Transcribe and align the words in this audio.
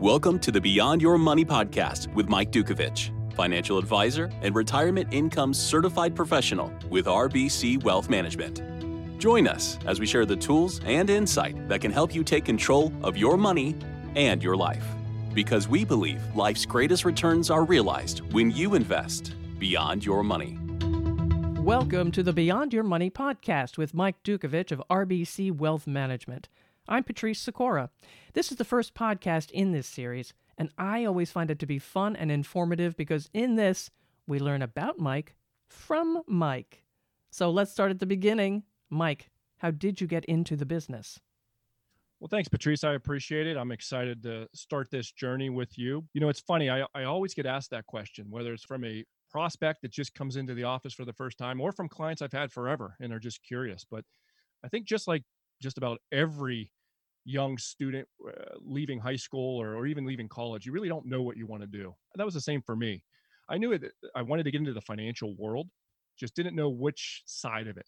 Welcome 0.00 0.38
to 0.38 0.50
the 0.50 0.62
Beyond 0.62 1.02
Your 1.02 1.18
Money 1.18 1.44
podcast 1.44 2.10
with 2.14 2.26
Mike 2.26 2.50
Dukovich, 2.50 3.10
financial 3.34 3.76
advisor 3.76 4.30
and 4.40 4.54
retirement 4.54 5.12
income 5.12 5.52
certified 5.52 6.16
professional 6.16 6.72
with 6.88 7.04
RBC 7.04 7.84
Wealth 7.84 8.08
Management. 8.08 8.62
Join 9.20 9.46
us 9.46 9.78
as 9.84 10.00
we 10.00 10.06
share 10.06 10.24
the 10.24 10.36
tools 10.36 10.80
and 10.86 11.10
insight 11.10 11.68
that 11.68 11.82
can 11.82 11.90
help 11.92 12.14
you 12.14 12.24
take 12.24 12.46
control 12.46 12.90
of 13.02 13.18
your 13.18 13.36
money 13.36 13.76
and 14.16 14.42
your 14.42 14.56
life. 14.56 14.86
Because 15.34 15.68
we 15.68 15.84
believe 15.84 16.22
life's 16.34 16.64
greatest 16.64 17.04
returns 17.04 17.50
are 17.50 17.66
realized 17.66 18.20
when 18.32 18.50
you 18.50 18.76
invest 18.76 19.34
beyond 19.58 20.02
your 20.02 20.24
money. 20.24 20.58
Welcome 21.60 22.10
to 22.12 22.22
the 22.22 22.32
Beyond 22.32 22.72
Your 22.72 22.84
Money 22.84 23.10
podcast 23.10 23.76
with 23.76 23.92
Mike 23.92 24.22
Dukovich 24.24 24.72
of 24.72 24.82
RBC 24.88 25.54
Wealth 25.54 25.86
Management. 25.86 26.48
I'm 26.90 27.04
Patrice 27.04 27.38
Sikora. 27.38 27.88
This 28.34 28.50
is 28.50 28.58
the 28.58 28.64
first 28.64 28.94
podcast 28.94 29.52
in 29.52 29.70
this 29.70 29.86
series, 29.86 30.34
and 30.58 30.70
I 30.76 31.04
always 31.04 31.30
find 31.30 31.48
it 31.48 31.60
to 31.60 31.66
be 31.66 31.78
fun 31.78 32.16
and 32.16 32.32
informative 32.32 32.96
because 32.96 33.30
in 33.32 33.54
this, 33.54 33.92
we 34.26 34.40
learn 34.40 34.60
about 34.60 34.98
Mike 34.98 35.36
from 35.68 36.22
Mike. 36.26 36.82
So 37.30 37.48
let's 37.48 37.70
start 37.70 37.92
at 37.92 38.00
the 38.00 38.06
beginning. 38.06 38.64
Mike, 38.90 39.30
how 39.58 39.70
did 39.70 40.00
you 40.00 40.08
get 40.08 40.24
into 40.24 40.56
the 40.56 40.66
business? 40.66 41.20
Well, 42.18 42.26
thanks, 42.26 42.48
Patrice. 42.48 42.82
I 42.82 42.94
appreciate 42.94 43.46
it. 43.46 43.56
I'm 43.56 43.70
excited 43.70 44.24
to 44.24 44.48
start 44.52 44.90
this 44.90 45.12
journey 45.12 45.48
with 45.48 45.78
you. 45.78 46.04
You 46.12 46.20
know, 46.20 46.28
it's 46.28 46.40
funny. 46.40 46.70
I, 46.70 46.86
I 46.92 47.04
always 47.04 47.34
get 47.34 47.46
asked 47.46 47.70
that 47.70 47.86
question, 47.86 48.26
whether 48.30 48.52
it's 48.52 48.64
from 48.64 48.84
a 48.84 49.04
prospect 49.30 49.82
that 49.82 49.92
just 49.92 50.12
comes 50.12 50.34
into 50.34 50.54
the 50.54 50.64
office 50.64 50.92
for 50.92 51.04
the 51.04 51.12
first 51.12 51.38
time 51.38 51.60
or 51.60 51.70
from 51.70 51.88
clients 51.88 52.20
I've 52.20 52.32
had 52.32 52.50
forever 52.50 52.96
and 52.98 53.12
are 53.12 53.20
just 53.20 53.44
curious. 53.44 53.86
But 53.88 54.04
I 54.64 54.68
think 54.68 54.86
just 54.86 55.06
like 55.06 55.22
just 55.62 55.78
about 55.78 56.00
every 56.10 56.72
young 57.30 57.56
student 57.58 58.06
uh, 58.26 58.56
leaving 58.60 58.98
high 58.98 59.16
school 59.16 59.60
or, 59.60 59.74
or 59.74 59.86
even 59.86 60.04
leaving 60.04 60.28
college, 60.28 60.66
you 60.66 60.72
really 60.72 60.88
don't 60.88 61.06
know 61.06 61.22
what 61.22 61.36
you 61.36 61.46
want 61.46 61.62
to 61.62 61.66
do. 61.66 61.94
That 62.16 62.24
was 62.24 62.34
the 62.34 62.40
same 62.40 62.62
for 62.62 62.76
me. 62.76 63.02
I 63.48 63.58
knew 63.58 63.72
it. 63.72 63.84
I 64.14 64.22
wanted 64.22 64.44
to 64.44 64.50
get 64.50 64.58
into 64.58 64.72
the 64.72 64.80
financial 64.80 65.34
world, 65.36 65.68
just 66.18 66.34
didn't 66.34 66.56
know 66.56 66.68
which 66.68 67.22
side 67.26 67.66
of 67.66 67.76
it. 67.76 67.86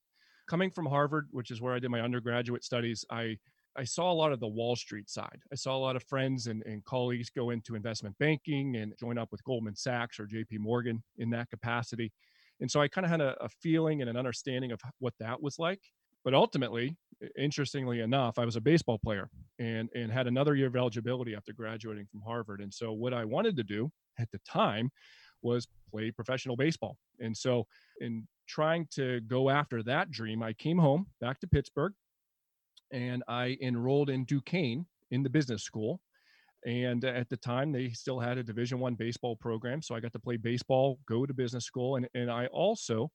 Coming 0.48 0.70
from 0.70 0.86
Harvard, 0.86 1.28
which 1.30 1.50
is 1.50 1.60
where 1.60 1.74
I 1.74 1.78
did 1.78 1.90
my 1.90 2.00
undergraduate 2.00 2.64
studies, 2.64 3.04
I 3.10 3.36
I 3.74 3.84
saw 3.84 4.12
a 4.12 4.14
lot 4.14 4.32
of 4.32 4.40
the 4.40 4.48
Wall 4.48 4.76
Street 4.76 5.08
side. 5.08 5.40
I 5.50 5.54
saw 5.54 5.74
a 5.74 5.78
lot 5.78 5.96
of 5.96 6.02
friends 6.04 6.46
and, 6.46 6.62
and 6.66 6.84
colleagues 6.84 7.30
go 7.30 7.50
into 7.50 7.74
investment 7.74 8.16
banking 8.18 8.76
and 8.76 8.92
join 9.00 9.16
up 9.16 9.28
with 9.32 9.42
Goldman 9.44 9.76
Sachs 9.76 10.20
or 10.20 10.26
JP 10.26 10.58
Morgan 10.58 11.02
in 11.16 11.30
that 11.30 11.48
capacity. 11.48 12.12
And 12.60 12.70
so 12.70 12.82
I 12.82 12.88
kind 12.88 13.06
of 13.06 13.10
had 13.10 13.22
a, 13.22 13.34
a 13.42 13.48
feeling 13.48 14.02
and 14.02 14.10
an 14.10 14.16
understanding 14.16 14.72
of 14.72 14.80
what 14.98 15.14
that 15.20 15.42
was 15.42 15.58
like. 15.58 15.80
But 16.22 16.34
ultimately, 16.34 16.96
interestingly 17.36 18.00
enough, 18.00 18.38
I 18.38 18.44
was 18.44 18.56
a 18.56 18.60
baseball 18.60 18.98
player 18.98 19.28
and, 19.58 19.88
and 19.94 20.10
had 20.10 20.26
another 20.26 20.54
year 20.54 20.66
of 20.66 20.76
eligibility 20.76 21.34
after 21.34 21.52
graduating 21.52 22.06
from 22.10 22.20
Harvard. 22.22 22.60
And 22.60 22.72
so 22.72 22.92
what 22.92 23.14
I 23.14 23.24
wanted 23.24 23.56
to 23.56 23.62
do 23.62 23.90
at 24.18 24.30
the 24.30 24.40
time 24.46 24.90
was 25.42 25.66
play 25.90 26.10
professional 26.10 26.56
baseball. 26.56 26.96
And 27.20 27.36
so 27.36 27.66
in 28.00 28.26
trying 28.48 28.86
to 28.92 29.20
go 29.22 29.50
after 29.50 29.82
that 29.84 30.10
dream, 30.10 30.42
I 30.42 30.52
came 30.52 30.78
home 30.78 31.06
back 31.20 31.40
to 31.40 31.46
Pittsburgh 31.46 31.92
and 32.92 33.22
I 33.28 33.56
enrolled 33.60 34.10
in 34.10 34.24
Duquesne 34.24 34.86
in 35.10 35.22
the 35.22 35.30
business 35.30 35.62
school. 35.62 36.00
And 36.64 37.04
at 37.04 37.28
the 37.28 37.36
time, 37.36 37.72
they 37.72 37.90
still 37.90 38.20
had 38.20 38.38
a 38.38 38.42
Division 38.42 38.78
One 38.78 38.94
baseball 38.94 39.34
program, 39.34 39.82
so 39.82 39.96
I 39.96 40.00
got 40.00 40.12
to 40.12 40.20
play 40.20 40.36
baseball, 40.36 41.00
go 41.08 41.26
to 41.26 41.34
business 41.34 41.64
school, 41.64 41.96
and 41.96 42.08
and 42.14 42.30
I 42.30 42.46
also 42.46 43.10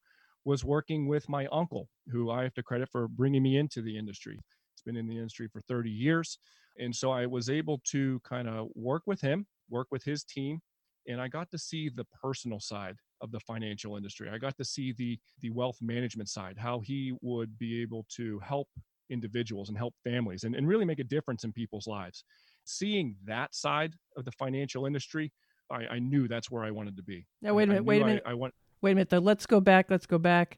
was 0.48 0.64
working 0.64 1.09
with 1.09 1.28
my 1.28 1.45
uncle, 1.52 1.90
who 2.09 2.31
I 2.31 2.44
have 2.44 2.53
to 2.53 2.64
credit 2.64 2.88
for 2.90 3.09
bringing 3.09 3.44
me 3.44 3.58
into 3.58 3.81
the 3.81 3.98
industry. 3.98 4.40
He's 4.73 4.81
been 4.81 4.95
in 4.95 5.06
the 5.06 5.17
industry 5.17 5.50
for 5.52 5.59
30 5.67 5.90
years, 5.90 6.40
and 6.80 6.95
so 6.95 7.12
I 7.12 7.26
was 7.26 7.50
able 7.50 7.81
to 7.92 8.22
kind 8.23 8.48
of 8.48 8.70
work 8.73 9.03
with 9.06 9.20
him, 9.20 9.45
work 9.70 9.88
with 9.92 10.06
his 10.06 10.23
team, 10.23 10.62
and 11.06 11.20
I 11.20 11.28
got 11.28 11.52
to 11.52 11.58
see 11.58 11.90
the 11.90 12.06
personal 12.22 12.62
side 12.62 12.95
of 13.19 13.34
the 13.34 13.41
financial 13.41 13.97
industry. 13.97 14.30
I 14.31 14.38
got 14.38 14.56
to 14.56 14.63
see 14.63 14.94
the 14.94 15.19
the 15.41 15.50
wealth 15.50 15.80
management 15.81 16.30
side, 16.30 16.56
how 16.57 16.80
he 16.80 17.13
would 17.22 17.59
be 17.59 17.81
able 17.81 18.06
to 18.16 18.40
help 18.40 18.69
individuals 19.09 19.68
and 19.68 19.78
help 19.78 19.96
families 20.06 20.46
and, 20.46 20.56
and 20.56 20.66
really 20.66 20.86
make 20.86 21.00
a 21.00 21.03
difference 21.03 21.44
in 21.44 21.52
people's 21.52 21.88
lives. 21.88 22.24
Seeing 22.63 23.18
that 23.25 23.53
side 23.53 23.94
of 24.16 24.24
the 24.24 24.31
financial 24.31 24.86
industry, 24.86 25.34
I, 25.69 25.88
I 25.88 26.00
knew 26.00 26.30
that's 26.30 26.50
where 26.50 26.63
I 26.63 26.72
wanted 26.72 26.96
to 26.96 27.03
be. 27.03 27.25
Now, 27.41 27.53
wait 27.53 27.63
a 27.63 27.68
minute, 27.68 27.86
wait 27.86 28.02
a 28.02 28.06
minute. 28.06 28.24
I, 28.25 28.31
I 28.31 28.34
want, 28.34 28.53
wait 28.81 28.91
a 28.91 28.95
minute, 28.95 29.09
though. 29.09 29.19
Let's 29.19 29.45
go 29.45 29.59
back. 29.59 29.88
Let's 29.89 30.05
go 30.05 30.17
back. 30.17 30.57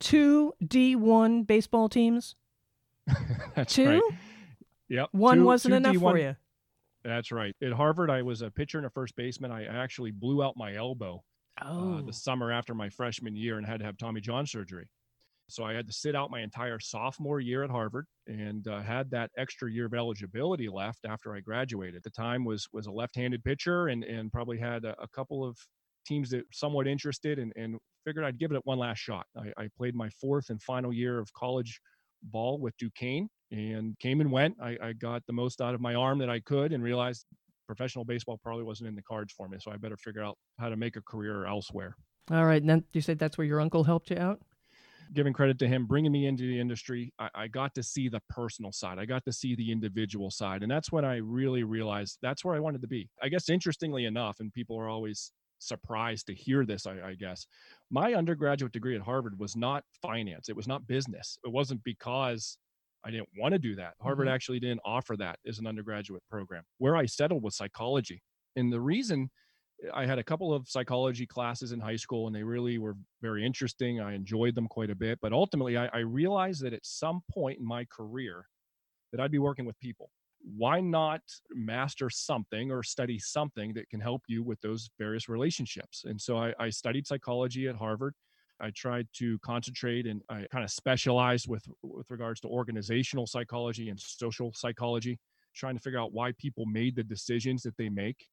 Two 0.00 0.52
D1 0.62 1.46
baseball 1.46 1.88
teams? 1.88 2.34
that's 3.54 3.74
Two? 3.74 3.86
right. 3.88 4.02
Yep. 4.88 5.08
One 5.12 5.38
two, 5.38 5.44
wasn't 5.44 5.72
two 5.72 5.76
enough 5.76 5.96
D1, 5.96 6.00
for 6.00 6.18
you. 6.18 6.36
That's 7.04 7.32
right. 7.32 7.54
At 7.62 7.72
Harvard, 7.72 8.10
I 8.10 8.22
was 8.22 8.42
a 8.42 8.50
pitcher 8.50 8.78
and 8.78 8.86
a 8.86 8.90
first 8.90 9.14
baseman. 9.16 9.50
I 9.50 9.64
actually 9.64 10.10
blew 10.10 10.42
out 10.42 10.54
my 10.56 10.74
elbow 10.74 11.22
Oh. 11.62 11.98
uh, 11.98 12.02
the 12.02 12.12
summer 12.12 12.50
after 12.50 12.74
my 12.74 12.88
freshman 12.88 13.36
year 13.36 13.58
and 13.58 13.66
had 13.66 13.78
to 13.80 13.86
have 13.86 13.96
Tommy 13.96 14.20
John 14.20 14.44
surgery. 14.46 14.88
So 15.48 15.62
I 15.62 15.74
had 15.74 15.86
to 15.86 15.92
sit 15.92 16.16
out 16.16 16.30
my 16.30 16.40
entire 16.40 16.80
sophomore 16.80 17.38
year 17.38 17.62
at 17.62 17.70
Harvard 17.70 18.06
and 18.26 18.66
uh, 18.66 18.80
had 18.80 19.10
that 19.10 19.30
extra 19.36 19.70
year 19.70 19.86
of 19.86 19.94
eligibility 19.94 20.68
left 20.68 21.04
after 21.06 21.34
I 21.34 21.40
graduated. 21.40 21.96
At 21.96 22.02
the 22.02 22.10
time 22.10 22.44
was 22.44 22.66
was 22.72 22.86
a 22.86 22.90
left-handed 22.90 23.44
pitcher 23.44 23.88
and 23.88 24.02
and 24.04 24.32
probably 24.32 24.58
had 24.58 24.84
a, 24.84 25.00
a 25.00 25.06
couple 25.08 25.44
of 25.44 25.56
teams 26.04 26.30
that 26.30 26.44
somewhat 26.52 26.86
interested 26.86 27.38
and, 27.38 27.52
and 27.56 27.76
figured 28.04 28.24
I'd 28.24 28.38
give 28.38 28.52
it 28.52 28.60
one 28.64 28.78
last 28.78 28.98
shot. 28.98 29.26
I, 29.36 29.62
I 29.62 29.68
played 29.76 29.94
my 29.94 30.08
fourth 30.20 30.50
and 30.50 30.62
final 30.62 30.92
year 30.92 31.18
of 31.18 31.32
college 31.32 31.80
ball 32.22 32.58
with 32.58 32.76
Duquesne 32.78 33.28
and 33.50 33.98
came 33.98 34.20
and 34.20 34.30
went. 34.30 34.56
I, 34.62 34.76
I 34.82 34.92
got 34.92 35.22
the 35.26 35.32
most 35.32 35.60
out 35.60 35.74
of 35.74 35.80
my 35.80 35.94
arm 35.94 36.18
that 36.18 36.30
I 36.30 36.40
could 36.40 36.72
and 36.72 36.82
realized 36.82 37.26
professional 37.66 38.04
baseball 38.04 38.38
probably 38.42 38.64
wasn't 38.64 38.88
in 38.88 38.94
the 38.94 39.02
cards 39.02 39.32
for 39.32 39.48
me. 39.48 39.58
So 39.60 39.70
I 39.70 39.76
better 39.76 39.96
figure 39.96 40.22
out 40.22 40.36
how 40.58 40.68
to 40.68 40.76
make 40.76 40.96
a 40.96 41.02
career 41.02 41.46
elsewhere. 41.46 41.96
All 42.30 42.44
right. 42.44 42.60
And 42.60 42.68
then 42.68 42.84
you 42.92 43.00
said 43.00 43.18
that's 43.18 43.38
where 43.38 43.46
your 43.46 43.60
uncle 43.60 43.84
helped 43.84 44.10
you 44.10 44.18
out? 44.18 44.40
giving 45.12 45.32
credit 45.32 45.58
to 45.58 45.68
him 45.68 45.86
bringing 45.86 46.12
me 46.12 46.26
into 46.26 46.44
the 46.44 46.58
industry 46.58 47.12
I, 47.18 47.28
I, 47.34 47.48
got 47.48 47.74
to 47.74 47.82
see 47.82 48.08
the 48.08 48.22
personal 48.30 48.72
side 48.72 48.98
i 48.98 49.04
got 49.04 49.24
to 49.26 49.32
see 49.32 49.54
the 49.54 49.70
individual 49.70 50.30
side 50.30 50.62
and 50.62 50.70
that's 50.70 50.90
when 50.90 51.04
i 51.04 51.16
really 51.16 51.62
realized 51.62 52.18
that's 52.22 52.44
where 52.44 52.54
i 52.54 52.58
wanted 52.58 52.80
to 52.80 52.88
be 52.88 53.10
i 53.22 53.28
guess 53.28 53.48
interestingly 53.48 54.06
enough 54.06 54.40
and 54.40 54.52
people 54.52 54.78
are 54.78 54.88
always 54.88 55.32
surprised 55.66 56.26
to 56.26 56.34
hear 56.34 56.64
this 56.64 56.86
I, 56.86 57.00
I 57.10 57.14
guess 57.14 57.46
my 57.90 58.14
undergraduate 58.14 58.72
degree 58.72 58.96
at 58.96 59.02
harvard 59.02 59.38
was 59.38 59.56
not 59.56 59.84
finance 60.02 60.48
it 60.48 60.56
was 60.56 60.68
not 60.68 60.86
business 60.86 61.38
it 61.44 61.52
wasn't 61.52 61.82
because 61.84 62.58
i 63.04 63.10
didn't 63.10 63.28
want 63.38 63.52
to 63.52 63.58
do 63.58 63.74
that 63.76 63.94
harvard 64.00 64.28
Mhm. 64.28 64.32
actually 64.34 64.60
didn't 64.60 64.80
offer 64.84 65.16
that 65.16 65.38
as 65.46 65.58
an 65.58 65.66
undergraduate 65.66 66.22
program 66.30 66.64
where 66.78 66.96
i 66.96 67.06
settled 67.06 67.42
was 67.42 67.56
psychology 67.56 68.22
and 68.56 68.72
the 68.72 68.80
reason 68.80 69.30
I 69.92 70.06
had 70.06 70.18
a 70.18 70.24
couple 70.24 70.54
of 70.54 70.68
psychology 70.68 71.26
classes 71.26 71.72
in 71.72 71.80
high 71.80 71.96
school, 71.96 72.26
and 72.26 72.34
they 72.34 72.42
really 72.42 72.78
were 72.78 72.96
very 73.20 73.44
interesting. 73.44 74.00
I 74.00 74.14
enjoyed 74.14 74.54
them 74.54 74.68
quite 74.68 74.88
a 74.88 74.94
bit. 74.94 75.18
But 75.20 75.32
ultimately, 75.32 75.76
I, 75.76 75.86
I 75.86 75.98
realized 75.98 76.62
that 76.62 76.72
at 76.72 76.86
some 76.86 77.22
point 77.30 77.58
in 77.58 77.66
my 77.66 77.84
career, 77.86 78.46
that 79.12 79.20
I'd 79.20 79.30
be 79.32 79.38
working 79.38 79.66
with 79.66 79.78
people. 79.80 80.10
Why 80.44 80.80
not 80.80 81.22
master 81.50 82.10
something 82.10 82.70
or 82.70 82.82
study 82.82 83.18
something 83.18 83.72
that 83.74 83.88
can 83.88 84.00
help 84.00 84.22
you 84.28 84.42
with 84.42 84.60
those 84.60 84.90
various 84.98 85.28
relationships? 85.28 86.04
And 86.04 86.20
so 86.20 86.36
I, 86.36 86.52
I 86.58 86.70
studied 86.70 87.06
psychology 87.06 87.66
at 87.68 87.76
Harvard. 87.76 88.14
I 88.60 88.70
tried 88.70 89.08
to 89.14 89.38
concentrate 89.40 90.06
and 90.06 90.22
I 90.28 90.46
kind 90.52 90.64
of 90.64 90.70
specialized 90.70 91.48
with 91.48 91.64
with 91.82 92.10
regards 92.10 92.40
to 92.40 92.48
organizational 92.48 93.26
psychology 93.26 93.88
and 93.88 93.98
social 93.98 94.52
psychology, 94.54 95.18
trying 95.54 95.76
to 95.76 95.80
figure 95.82 95.98
out 95.98 96.12
why 96.12 96.32
people 96.38 96.66
made 96.66 96.94
the 96.94 97.02
decisions 97.02 97.62
that 97.62 97.76
they 97.76 97.88
make 97.88 98.28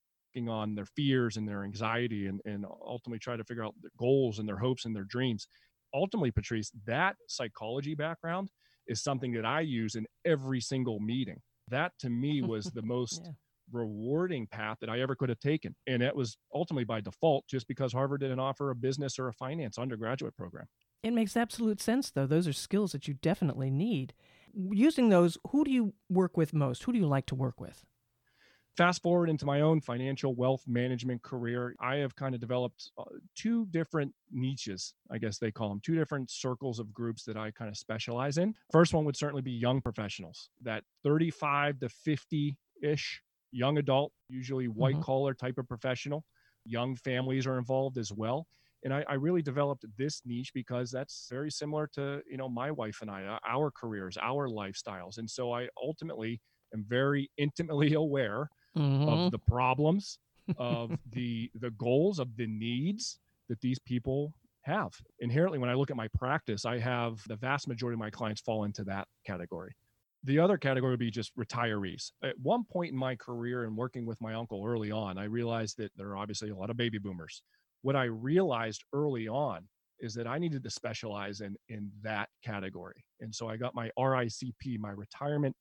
on 0.47 0.75
their 0.75 0.85
fears 0.85 1.37
and 1.37 1.47
their 1.47 1.63
anxiety 1.63 2.27
and, 2.27 2.39
and 2.45 2.65
ultimately 2.65 3.19
try 3.19 3.35
to 3.35 3.43
figure 3.43 3.63
out 3.65 3.75
their 3.81 3.91
goals 3.97 4.39
and 4.39 4.47
their 4.47 4.57
hopes 4.57 4.85
and 4.85 4.95
their 4.95 5.03
dreams. 5.03 5.47
Ultimately, 5.93 6.31
Patrice, 6.31 6.71
that 6.85 7.17
psychology 7.27 7.95
background 7.95 8.49
is 8.87 9.03
something 9.03 9.33
that 9.33 9.45
I 9.45 9.61
use 9.61 9.95
in 9.95 10.05
every 10.25 10.61
single 10.61 10.99
meeting. 10.99 11.41
That 11.71 11.93
to 11.99 12.09
me 12.09 12.41
was 12.53 12.65
the 12.65 12.81
most 12.83 13.21
Yeah. 13.25 13.31
rewarding 13.71 14.45
path 14.47 14.77
that 14.81 14.89
I 14.89 14.99
ever 15.01 15.15
could 15.15 15.29
have 15.29 15.39
taken. 15.39 15.75
And 15.87 16.03
it 16.03 16.15
was 16.15 16.37
ultimately 16.53 16.83
by 16.83 17.01
default 17.01 17.47
just 17.47 17.67
because 17.67 17.93
Harvard 17.93 18.21
didn't 18.21 18.39
offer 18.39 18.69
a 18.69 18.75
business 18.75 19.17
or 19.17 19.27
a 19.29 19.33
finance 19.33 19.77
undergraduate 19.79 20.35
program. 20.37 20.65
It 21.03 21.11
makes 21.13 21.35
absolute 21.35 21.81
sense, 21.81 22.11
though. 22.11 22.27
Those 22.27 22.47
are 22.47 22.53
skills 22.53 22.91
that 22.91 23.07
you 23.07 23.15
definitely 23.15 23.71
need. 23.71 24.13
Using 24.53 25.09
those, 25.09 25.37
who 25.49 25.63
do 25.63 25.71
you 25.71 25.93
work 26.09 26.37
with 26.37 26.53
most? 26.53 26.83
Who 26.83 26.91
do 26.91 26.99
you 26.99 27.07
like 27.07 27.25
to 27.27 27.35
work 27.35 27.59
with? 27.59 27.85
Fast 28.77 29.01
forward 29.01 29.29
into 29.29 29.45
my 29.45 29.61
own 29.61 29.81
financial 29.81 30.33
wealth 30.35 30.67
management 30.67 31.21
career, 31.23 31.75
I 31.79 31.97
have 31.97 32.15
kind 32.15 32.33
of 32.33 32.41
developed 32.41 32.91
uh, 32.97 33.03
two 33.35 33.65
different 33.67 34.15
niches, 34.31 34.93
I 35.11 35.17
guess 35.17 35.37
they 35.37 35.51
call 35.51 35.69
them, 35.69 35.81
two 35.81 35.95
different 35.95 36.29
circles 36.31 36.79
of 36.79 36.93
groups 36.93 37.23
that 37.25 37.37
I 37.37 37.51
kind 37.51 37.69
of 37.69 37.77
specialize 37.77 38.37
in. 38.37 38.55
First 38.71 38.93
one 38.93 39.05
would 39.05 39.17
certainly 39.17 39.41
be 39.41 39.51
young 39.51 39.81
professionals, 39.81 40.49
that 40.61 40.83
35 41.03 41.79
to 41.79 41.89
50 41.89 42.57
ish 42.81 43.21
young 43.51 43.77
adult, 43.77 44.13
usually 44.29 44.67
white 44.67 44.99
Mhm. 44.99 45.01
collar 45.01 45.33
type 45.33 45.57
of 45.57 45.67
professional. 45.67 46.25
Young 46.63 46.95
families 46.95 47.45
are 47.47 47.57
involved 47.57 47.97
as 47.97 48.11
well. 48.13 48.47
And 48.83 48.93
I, 48.93 49.03
I 49.07 49.13
really 49.13 49.41
developed 49.41 49.85
this 49.97 50.21
niche 50.25 50.53
because 50.53 50.89
that's 50.89 51.27
very 51.29 51.51
similar 51.51 51.87
to, 51.93 52.23
you 52.27 52.37
know, 52.37 52.49
my 52.49 52.71
wife 52.71 53.01
and 53.01 53.11
I, 53.11 53.25
uh, 53.25 53.39
our 53.47 53.69
careers, 53.71 54.17
our 54.17 54.47
lifestyles. 54.47 55.17
And 55.17 55.29
so 55.29 55.51
I 55.51 55.69
ultimately 55.81 56.41
am 56.73 56.83
very 56.87 57.29
intimately 57.37 57.93
aware 57.93 58.49
Mhm. 58.75 59.25
of 59.25 59.31
the 59.31 59.39
problems, 59.39 60.19
of 60.57 60.99
the 61.05 61.51
the 61.55 61.71
goals, 61.71 62.19
of 62.19 62.35
the 62.35 62.47
needs 62.47 63.19
that 63.49 63.61
these 63.61 63.79
people 63.79 64.33
have. 64.63 64.93
Inherently, 65.19 65.59
when 65.59 65.69
I 65.69 65.73
look 65.73 65.89
at 65.91 65.97
my 65.97 66.07
practice, 66.09 66.65
I 66.65 66.77
have 66.79 67.23
the 67.27 67.35
vast 67.35 67.67
majority 67.67 67.95
of 67.95 67.99
my 67.99 68.11
clients 68.11 68.41
fall 68.41 68.63
into 68.63 68.83
that 68.85 69.07
category. 69.25 69.75
The 70.23 70.37
other 70.39 70.57
category 70.57 70.91
would 70.91 70.99
be 70.99 71.09
just 71.11 71.35
retirees. 71.35 72.11
At 72.23 72.37
one 72.39 72.63
point 72.63 72.91
in 72.91 72.97
my 72.97 73.15
career 73.15 73.63
and 73.63 73.75
working 73.75 74.05
with 74.05 74.21
my 74.21 74.35
uncle 74.35 74.63
early 74.65 74.91
on, 74.91 75.17
I 75.17 75.23
realized 75.25 75.77
that 75.77 75.91
there 75.95 76.09
are 76.09 76.17
obviously 76.17 76.49
a 76.51 76.55
lot 76.55 76.69
of 76.69 76.77
baby 76.77 76.99
boomers. 76.99 77.41
What 77.81 77.95
I 77.95 78.03
realized 78.05 78.83
early 78.93 79.27
on 79.27 79.67
is 79.99 80.13
that 80.15 80.27
I 80.27 80.37
needed 80.37 80.63
to 80.63 80.69
specialize 80.69 81.41
in 81.41 81.55
in 81.69 81.91
that 82.01 82.29
category. 82.43 83.03
And 83.19 83.33
so 83.33 83.47
I 83.49 83.57
got 83.57 83.73
my 83.75 83.91
RICP, 83.97 84.77
my 84.79 84.91
retirement 84.91 85.55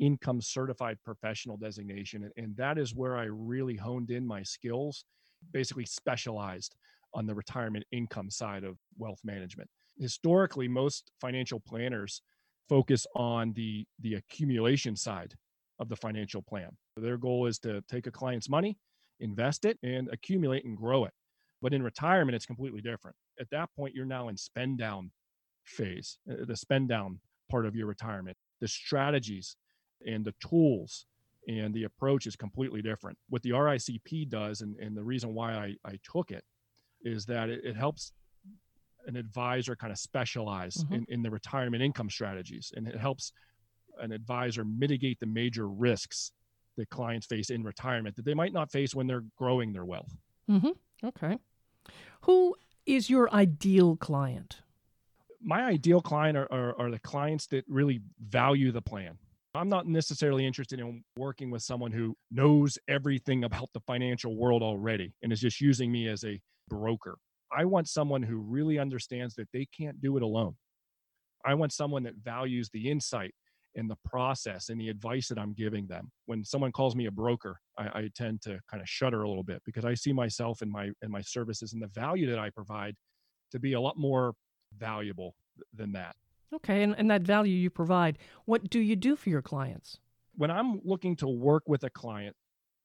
income 0.00 0.40
certified 0.40 0.98
professional 1.04 1.56
designation 1.56 2.24
and, 2.24 2.32
and 2.36 2.56
that 2.56 2.78
is 2.78 2.94
where 2.94 3.16
I 3.16 3.24
really 3.24 3.76
honed 3.76 4.10
in 4.10 4.26
my 4.26 4.42
skills, 4.42 5.04
basically 5.52 5.84
specialized 5.86 6.74
on 7.14 7.26
the 7.26 7.34
retirement 7.34 7.84
income 7.92 8.30
side 8.30 8.64
of 8.64 8.76
wealth 8.98 9.20
management. 9.24 9.68
Historically, 9.98 10.68
most 10.68 11.12
financial 11.20 11.60
planners 11.60 12.22
focus 12.68 13.06
on 13.14 13.52
the 13.54 13.84
the 14.00 14.14
accumulation 14.14 14.96
side 14.96 15.34
of 15.80 15.88
the 15.88 15.96
financial 15.96 16.42
plan. 16.42 16.70
Their 16.96 17.18
goal 17.18 17.46
is 17.46 17.58
to 17.60 17.82
take 17.90 18.06
a 18.06 18.10
client's 18.10 18.48
money, 18.48 18.78
invest 19.18 19.64
it 19.64 19.78
and 19.82 20.08
accumulate 20.12 20.64
and 20.64 20.76
grow 20.76 21.04
it. 21.04 21.12
But 21.60 21.74
in 21.74 21.82
retirement 21.82 22.36
it's 22.36 22.46
completely 22.46 22.80
different. 22.80 23.16
At 23.38 23.50
that 23.50 23.70
point 23.76 23.94
you're 23.94 24.06
now 24.06 24.28
in 24.28 24.36
spend 24.36 24.78
down 24.78 25.10
phase, 25.64 26.18
uh, 26.30 26.44
the 26.46 26.56
spend 26.56 26.88
down 26.88 27.20
part 27.50 27.66
of 27.66 27.74
your 27.74 27.86
retirement. 27.86 28.36
The 28.60 28.68
strategies 28.68 29.56
and 30.06 30.24
the 30.24 30.34
tools 30.40 31.06
and 31.48 31.72
the 31.74 31.84
approach 31.84 32.26
is 32.26 32.36
completely 32.36 32.82
different. 32.82 33.18
What 33.28 33.42
the 33.42 33.50
RICP 33.50 34.28
does, 34.28 34.60
and, 34.60 34.76
and 34.76 34.96
the 34.96 35.02
reason 35.02 35.34
why 35.34 35.54
I, 35.54 35.74
I 35.84 35.98
took 36.04 36.30
it, 36.30 36.44
is 37.02 37.24
that 37.26 37.48
it, 37.48 37.64
it 37.64 37.76
helps 37.76 38.12
an 39.06 39.16
advisor 39.16 39.74
kind 39.74 39.92
of 39.92 39.98
specialize 39.98 40.74
Mhm. 40.84 40.92
in, 40.92 41.06
in 41.08 41.22
the 41.22 41.30
retirement 41.30 41.82
income 41.82 42.10
strategies. 42.10 42.72
And 42.76 42.86
it 42.86 42.96
helps 42.96 43.32
an 43.98 44.12
advisor 44.12 44.64
mitigate 44.64 45.18
the 45.18 45.26
major 45.26 45.66
risks 45.68 46.32
that 46.76 46.90
clients 46.90 47.26
face 47.26 47.50
in 47.50 47.62
retirement 47.62 48.16
that 48.16 48.24
they 48.24 48.34
might 48.34 48.52
not 48.52 48.70
face 48.70 48.94
when 48.94 49.06
they're 49.06 49.24
growing 49.36 49.72
their 49.72 49.84
wealth. 49.86 50.14
Okay. 51.02 51.38
Who 52.22 52.54
is 52.86 53.08
your 53.08 53.32
ideal 53.32 53.96
client? 53.96 54.60
my 55.42 55.64
ideal 55.64 56.02
client 56.02 56.36
are, 56.36 56.46
are, 56.52 56.78
are 56.78 56.90
the 56.90 56.98
clients 56.98 57.46
that 57.46 57.64
really 57.66 58.02
value 58.20 58.70
the 58.70 58.82
plan. 58.82 59.16
I'm 59.54 59.68
not 59.68 59.86
necessarily 59.86 60.46
interested 60.46 60.78
in 60.78 61.02
working 61.16 61.50
with 61.50 61.62
someone 61.62 61.90
who 61.90 62.16
knows 62.30 62.78
everything 62.88 63.44
about 63.44 63.68
the 63.74 63.80
financial 63.80 64.36
world 64.36 64.62
already 64.62 65.12
and 65.22 65.32
is 65.32 65.40
just 65.40 65.60
using 65.60 65.90
me 65.90 66.08
as 66.08 66.24
a 66.24 66.40
broker. 66.68 67.18
I 67.52 67.64
want 67.64 67.88
someone 67.88 68.22
who 68.22 68.38
really 68.38 68.78
understands 68.78 69.34
that 69.34 69.48
they 69.52 69.66
can't 69.76 70.00
do 70.00 70.16
it 70.16 70.22
alone. 70.22 70.54
I 71.44 71.54
want 71.54 71.72
someone 71.72 72.04
that 72.04 72.14
values 72.22 72.70
the 72.72 72.88
insight 72.90 73.34
and 73.74 73.90
the 73.90 73.96
process 74.04 74.68
and 74.68 74.80
the 74.80 74.88
advice 74.88 75.28
that 75.28 75.38
I'm 75.38 75.52
giving 75.52 75.86
them. 75.88 76.10
When 76.26 76.44
someone 76.44 76.70
calls 76.70 76.94
me 76.94 77.06
a 77.06 77.10
broker, 77.10 77.58
I, 77.76 77.86
I 77.86 78.08
tend 78.14 78.42
to 78.42 78.60
kind 78.70 78.80
of 78.80 78.88
shudder 78.88 79.22
a 79.22 79.28
little 79.28 79.42
bit 79.42 79.62
because 79.64 79.84
I 79.84 79.94
see 79.94 80.12
myself 80.12 80.62
and 80.62 80.70
my 80.70 80.90
and 81.02 81.10
my 81.10 81.22
services 81.22 81.72
and 81.72 81.82
the 81.82 81.88
value 81.88 82.28
that 82.30 82.38
I 82.38 82.50
provide 82.50 82.94
to 83.52 83.58
be 83.58 83.72
a 83.72 83.80
lot 83.80 83.96
more 83.96 84.34
valuable 84.76 85.34
than 85.74 85.92
that. 85.92 86.14
Okay, 86.52 86.82
and, 86.82 86.94
and 86.98 87.10
that 87.10 87.22
value 87.22 87.54
you 87.54 87.70
provide, 87.70 88.18
what 88.44 88.68
do 88.70 88.80
you 88.80 88.96
do 88.96 89.16
for 89.16 89.30
your 89.30 89.42
clients? 89.42 89.98
When 90.36 90.50
I'm 90.50 90.80
looking 90.84 91.16
to 91.16 91.28
work 91.28 91.64
with 91.66 91.84
a 91.84 91.90
client, 91.90 92.34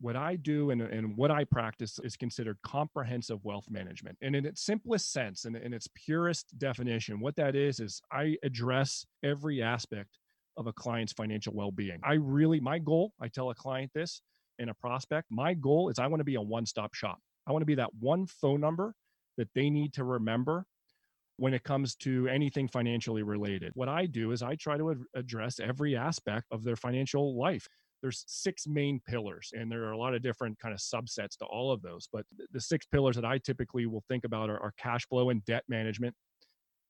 what 0.01 0.15
I 0.15 0.35
do 0.35 0.71
and, 0.71 0.81
and 0.81 1.15
what 1.15 1.31
I 1.31 1.45
practice 1.45 1.99
is 2.03 2.17
considered 2.17 2.57
comprehensive 2.63 3.43
wealth 3.43 3.69
management. 3.69 4.17
And 4.21 4.35
in 4.35 4.45
its 4.45 4.61
simplest 4.61 5.11
sense 5.11 5.45
and 5.45 5.55
in 5.55 5.73
its 5.73 5.87
purest 5.95 6.57
definition, 6.59 7.19
what 7.19 7.35
that 7.37 7.55
is, 7.55 7.79
is 7.79 8.01
I 8.11 8.35
address 8.43 9.05
every 9.23 9.61
aspect 9.61 10.19
of 10.57 10.67
a 10.67 10.73
client's 10.73 11.13
financial 11.13 11.53
well 11.53 11.71
being. 11.71 11.99
I 12.03 12.13
really, 12.13 12.59
my 12.59 12.77
goal, 12.77 13.13
I 13.21 13.29
tell 13.29 13.49
a 13.49 13.55
client 13.55 13.91
this 13.95 14.21
and 14.59 14.69
a 14.69 14.73
prospect, 14.73 15.27
my 15.31 15.53
goal 15.53 15.89
is 15.89 15.97
I 15.97 16.07
want 16.07 16.19
to 16.19 16.25
be 16.25 16.35
a 16.35 16.41
one 16.41 16.65
stop 16.65 16.93
shop. 16.93 17.19
I 17.47 17.51
want 17.51 17.61
to 17.61 17.67
be 17.67 17.75
that 17.75 17.93
one 17.99 18.27
phone 18.27 18.61
number 18.61 18.95
that 19.37 19.49
they 19.53 19.69
need 19.69 19.93
to 19.93 20.03
remember 20.03 20.65
when 21.37 21.53
it 21.53 21.63
comes 21.63 21.95
to 21.95 22.27
anything 22.27 22.67
financially 22.67 23.23
related. 23.23 23.71
What 23.75 23.89
I 23.89 24.05
do 24.05 24.31
is 24.31 24.41
I 24.41 24.55
try 24.55 24.77
to 24.77 24.91
ad- 24.91 25.03
address 25.15 25.59
every 25.59 25.95
aspect 25.95 26.45
of 26.51 26.63
their 26.63 26.75
financial 26.75 27.37
life. 27.37 27.67
There's 28.01 28.23
six 28.27 28.67
main 28.67 29.01
pillars 29.07 29.51
and 29.53 29.71
there 29.71 29.83
are 29.83 29.91
a 29.91 29.97
lot 29.97 30.13
of 30.13 30.21
different 30.21 30.59
kind 30.59 30.73
of 30.73 30.79
subsets 30.79 31.37
to 31.39 31.45
all 31.45 31.71
of 31.71 31.81
those, 31.81 32.07
but 32.11 32.25
th- 32.37 32.49
the 32.51 32.61
six 32.61 32.85
pillars 32.85 33.15
that 33.15 33.25
I 33.25 33.37
typically 33.39 33.85
will 33.85 34.03
think 34.07 34.23
about 34.23 34.49
are, 34.49 34.61
are 34.61 34.73
cash 34.77 35.07
flow 35.07 35.29
and 35.29 35.43
debt 35.45 35.63
management, 35.67 36.15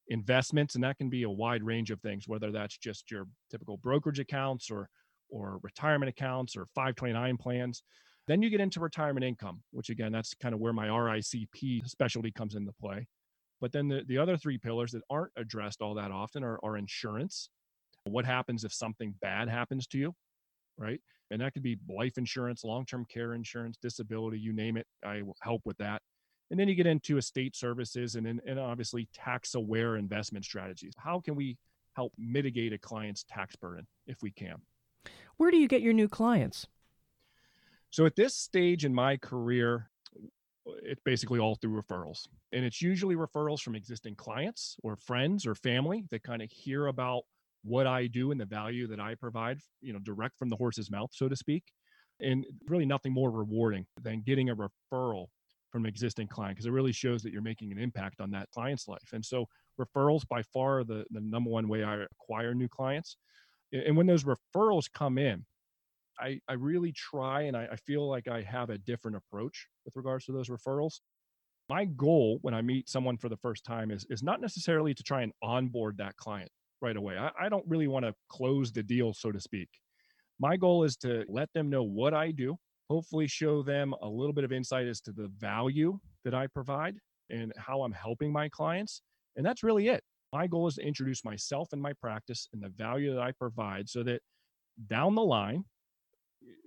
investments 0.09 0.75
and 0.75 0.83
that 0.83 0.97
can 0.97 1.09
be 1.09 1.23
a 1.23 1.29
wide 1.29 1.63
range 1.63 1.89
of 1.89 1.99
things 2.01 2.27
whether 2.27 2.51
that's 2.51 2.77
just 2.77 3.09
your 3.09 3.27
typical 3.49 3.77
brokerage 3.77 4.19
accounts 4.19 4.69
or 4.69 4.87
or 5.29 5.59
retirement 5.63 6.09
accounts 6.09 6.55
or 6.55 6.65
529 6.75 7.37
plans 7.37 7.81
then 8.27 8.41
you 8.41 8.49
get 8.49 8.61
into 8.61 8.79
retirement 8.79 9.23
income 9.23 9.61
which 9.71 9.89
again 9.89 10.11
that's 10.11 10.35
kind 10.35 10.53
of 10.53 10.59
where 10.59 10.73
my 10.73 10.87
RICP 10.87 11.87
specialty 11.87 12.31
comes 12.31 12.55
into 12.55 12.71
play 12.79 13.07
but 13.65 13.71
then 13.71 13.87
the, 13.87 14.03
the 14.07 14.19
other 14.19 14.37
three 14.37 14.59
pillars 14.59 14.91
that 14.91 15.01
aren't 15.09 15.31
addressed 15.37 15.81
all 15.81 15.95
that 15.95 16.11
often 16.11 16.43
are, 16.43 16.59
are 16.61 16.77
insurance. 16.77 17.49
What 18.03 18.23
happens 18.23 18.63
if 18.63 18.71
something 18.71 19.15
bad 19.23 19.49
happens 19.49 19.87
to 19.87 19.97
you, 19.97 20.13
right? 20.77 21.01
And 21.31 21.41
that 21.41 21.55
could 21.55 21.63
be 21.63 21.79
life 21.89 22.19
insurance, 22.19 22.63
long 22.63 22.85
term 22.85 23.05
care 23.05 23.33
insurance, 23.33 23.75
disability, 23.81 24.37
you 24.37 24.53
name 24.53 24.77
it. 24.77 24.85
I 25.03 25.23
help 25.41 25.63
with 25.65 25.79
that. 25.79 26.03
And 26.51 26.59
then 26.59 26.67
you 26.67 26.75
get 26.75 26.85
into 26.85 27.17
estate 27.17 27.55
services 27.55 28.13
and, 28.13 28.39
and 28.45 28.59
obviously 28.59 29.09
tax 29.15 29.55
aware 29.55 29.97
investment 29.97 30.45
strategies. 30.45 30.93
How 30.95 31.19
can 31.19 31.33
we 31.33 31.57
help 31.95 32.13
mitigate 32.19 32.71
a 32.71 32.77
client's 32.77 33.25
tax 33.27 33.55
burden 33.55 33.87
if 34.05 34.21
we 34.21 34.29
can? 34.29 34.57
Where 35.37 35.49
do 35.49 35.57
you 35.57 35.67
get 35.67 35.81
your 35.81 35.93
new 35.93 36.07
clients? 36.07 36.67
So 37.89 38.05
at 38.05 38.15
this 38.15 38.35
stage 38.35 38.85
in 38.85 38.93
my 38.93 39.17
career, 39.17 39.89
it's 40.83 41.01
basically 41.03 41.39
all 41.39 41.55
through 41.55 41.81
referrals. 41.81 42.27
And 42.51 42.65
it's 42.65 42.81
usually 42.81 43.15
referrals 43.15 43.61
from 43.61 43.75
existing 43.75 44.15
clients 44.15 44.77
or 44.83 44.95
friends 44.95 45.45
or 45.45 45.55
family 45.55 46.05
that 46.11 46.23
kind 46.23 46.41
of 46.41 46.49
hear 46.51 46.87
about 46.87 47.23
what 47.63 47.87
I 47.87 48.07
do 48.07 48.31
and 48.31 48.39
the 48.39 48.45
value 48.45 48.87
that 48.87 48.99
I 48.99 49.15
provide, 49.15 49.59
you 49.81 49.93
know, 49.93 49.99
direct 49.99 50.37
from 50.37 50.49
the 50.49 50.55
horse's 50.55 50.91
mouth, 50.91 51.09
so 51.13 51.27
to 51.27 51.35
speak. 51.35 51.63
And 52.21 52.45
really 52.67 52.85
nothing 52.85 53.13
more 53.13 53.29
rewarding 53.29 53.85
than 54.01 54.21
getting 54.21 54.49
a 54.49 54.55
referral 54.55 55.27
from 55.71 55.83
an 55.83 55.89
existing 55.89 56.27
client 56.27 56.55
because 56.55 56.67
it 56.67 56.71
really 56.71 56.93
shows 56.93 57.21
that 57.23 57.33
you're 57.33 57.41
making 57.41 57.71
an 57.71 57.77
impact 57.77 58.21
on 58.21 58.31
that 58.31 58.49
client's 58.51 58.87
life. 58.87 59.11
And 59.11 59.25
so 59.25 59.47
referrals 59.79 60.25
by 60.27 60.41
far 60.41 60.83
the, 60.85 61.03
the 61.11 61.19
number 61.19 61.49
one 61.49 61.67
way 61.67 61.83
I 61.83 62.05
acquire 62.21 62.53
new 62.53 62.69
clients. 62.69 63.17
And 63.73 63.97
when 63.97 64.05
those 64.05 64.23
referrals 64.23 64.85
come 64.93 65.17
in, 65.17 65.45
I, 66.19 66.39
I 66.47 66.53
really 66.53 66.91
try 66.91 67.41
and 67.43 67.57
I, 67.57 67.67
I 67.71 67.75
feel 67.75 68.07
like 68.09 68.27
I 68.27 68.41
have 68.41 68.69
a 68.69 68.77
different 68.77 69.17
approach 69.17 69.67
with 69.85 69.95
regards 69.95 70.25
to 70.25 70.31
those 70.31 70.49
referrals. 70.49 70.99
My 71.67 71.85
goal 71.85 72.39
when 72.41 72.53
I 72.53 72.61
meet 72.61 72.89
someone 72.89 73.17
for 73.17 73.29
the 73.29 73.37
first 73.37 73.65
time 73.65 73.91
is, 73.91 74.05
is 74.09 74.23
not 74.23 74.39
necessarily 74.39 74.93
to 74.93 75.03
try 75.03 75.23
and 75.23 75.31
onboard 75.41 75.97
that 75.97 76.15
client 76.15 76.49
right 76.81 76.95
away. 76.95 77.17
I, 77.17 77.31
I 77.39 77.49
don't 77.49 77.65
really 77.67 77.87
want 77.87 78.05
to 78.05 78.13
close 78.29 78.71
the 78.71 78.83
deal, 78.83 79.13
so 79.13 79.31
to 79.31 79.39
speak. 79.39 79.69
My 80.39 80.57
goal 80.57 80.83
is 80.83 80.95
to 80.97 81.23
let 81.27 81.49
them 81.53 81.69
know 81.69 81.83
what 81.83 82.13
I 82.13 82.31
do, 82.31 82.57
hopefully, 82.89 83.27
show 83.27 83.63
them 83.63 83.93
a 84.01 84.07
little 84.07 84.33
bit 84.33 84.43
of 84.43 84.51
insight 84.51 84.87
as 84.87 85.01
to 85.01 85.11
the 85.11 85.29
value 85.39 85.97
that 86.23 86.33
I 86.33 86.47
provide 86.47 86.97
and 87.29 87.53
how 87.57 87.81
I'm 87.81 87.93
helping 87.93 88.31
my 88.31 88.49
clients. 88.49 89.01
And 89.35 89.45
that's 89.45 89.63
really 89.63 89.87
it. 89.87 90.03
My 90.33 90.47
goal 90.47 90.67
is 90.67 90.75
to 90.75 90.85
introduce 90.85 91.23
myself 91.23 91.69
and 91.71 91.81
my 91.81 91.93
practice 91.93 92.47
and 92.53 92.61
the 92.61 92.69
value 92.69 93.13
that 93.13 93.21
I 93.21 93.31
provide 93.31 93.87
so 93.87 94.03
that 94.03 94.21
down 94.87 95.15
the 95.15 95.23
line, 95.23 95.63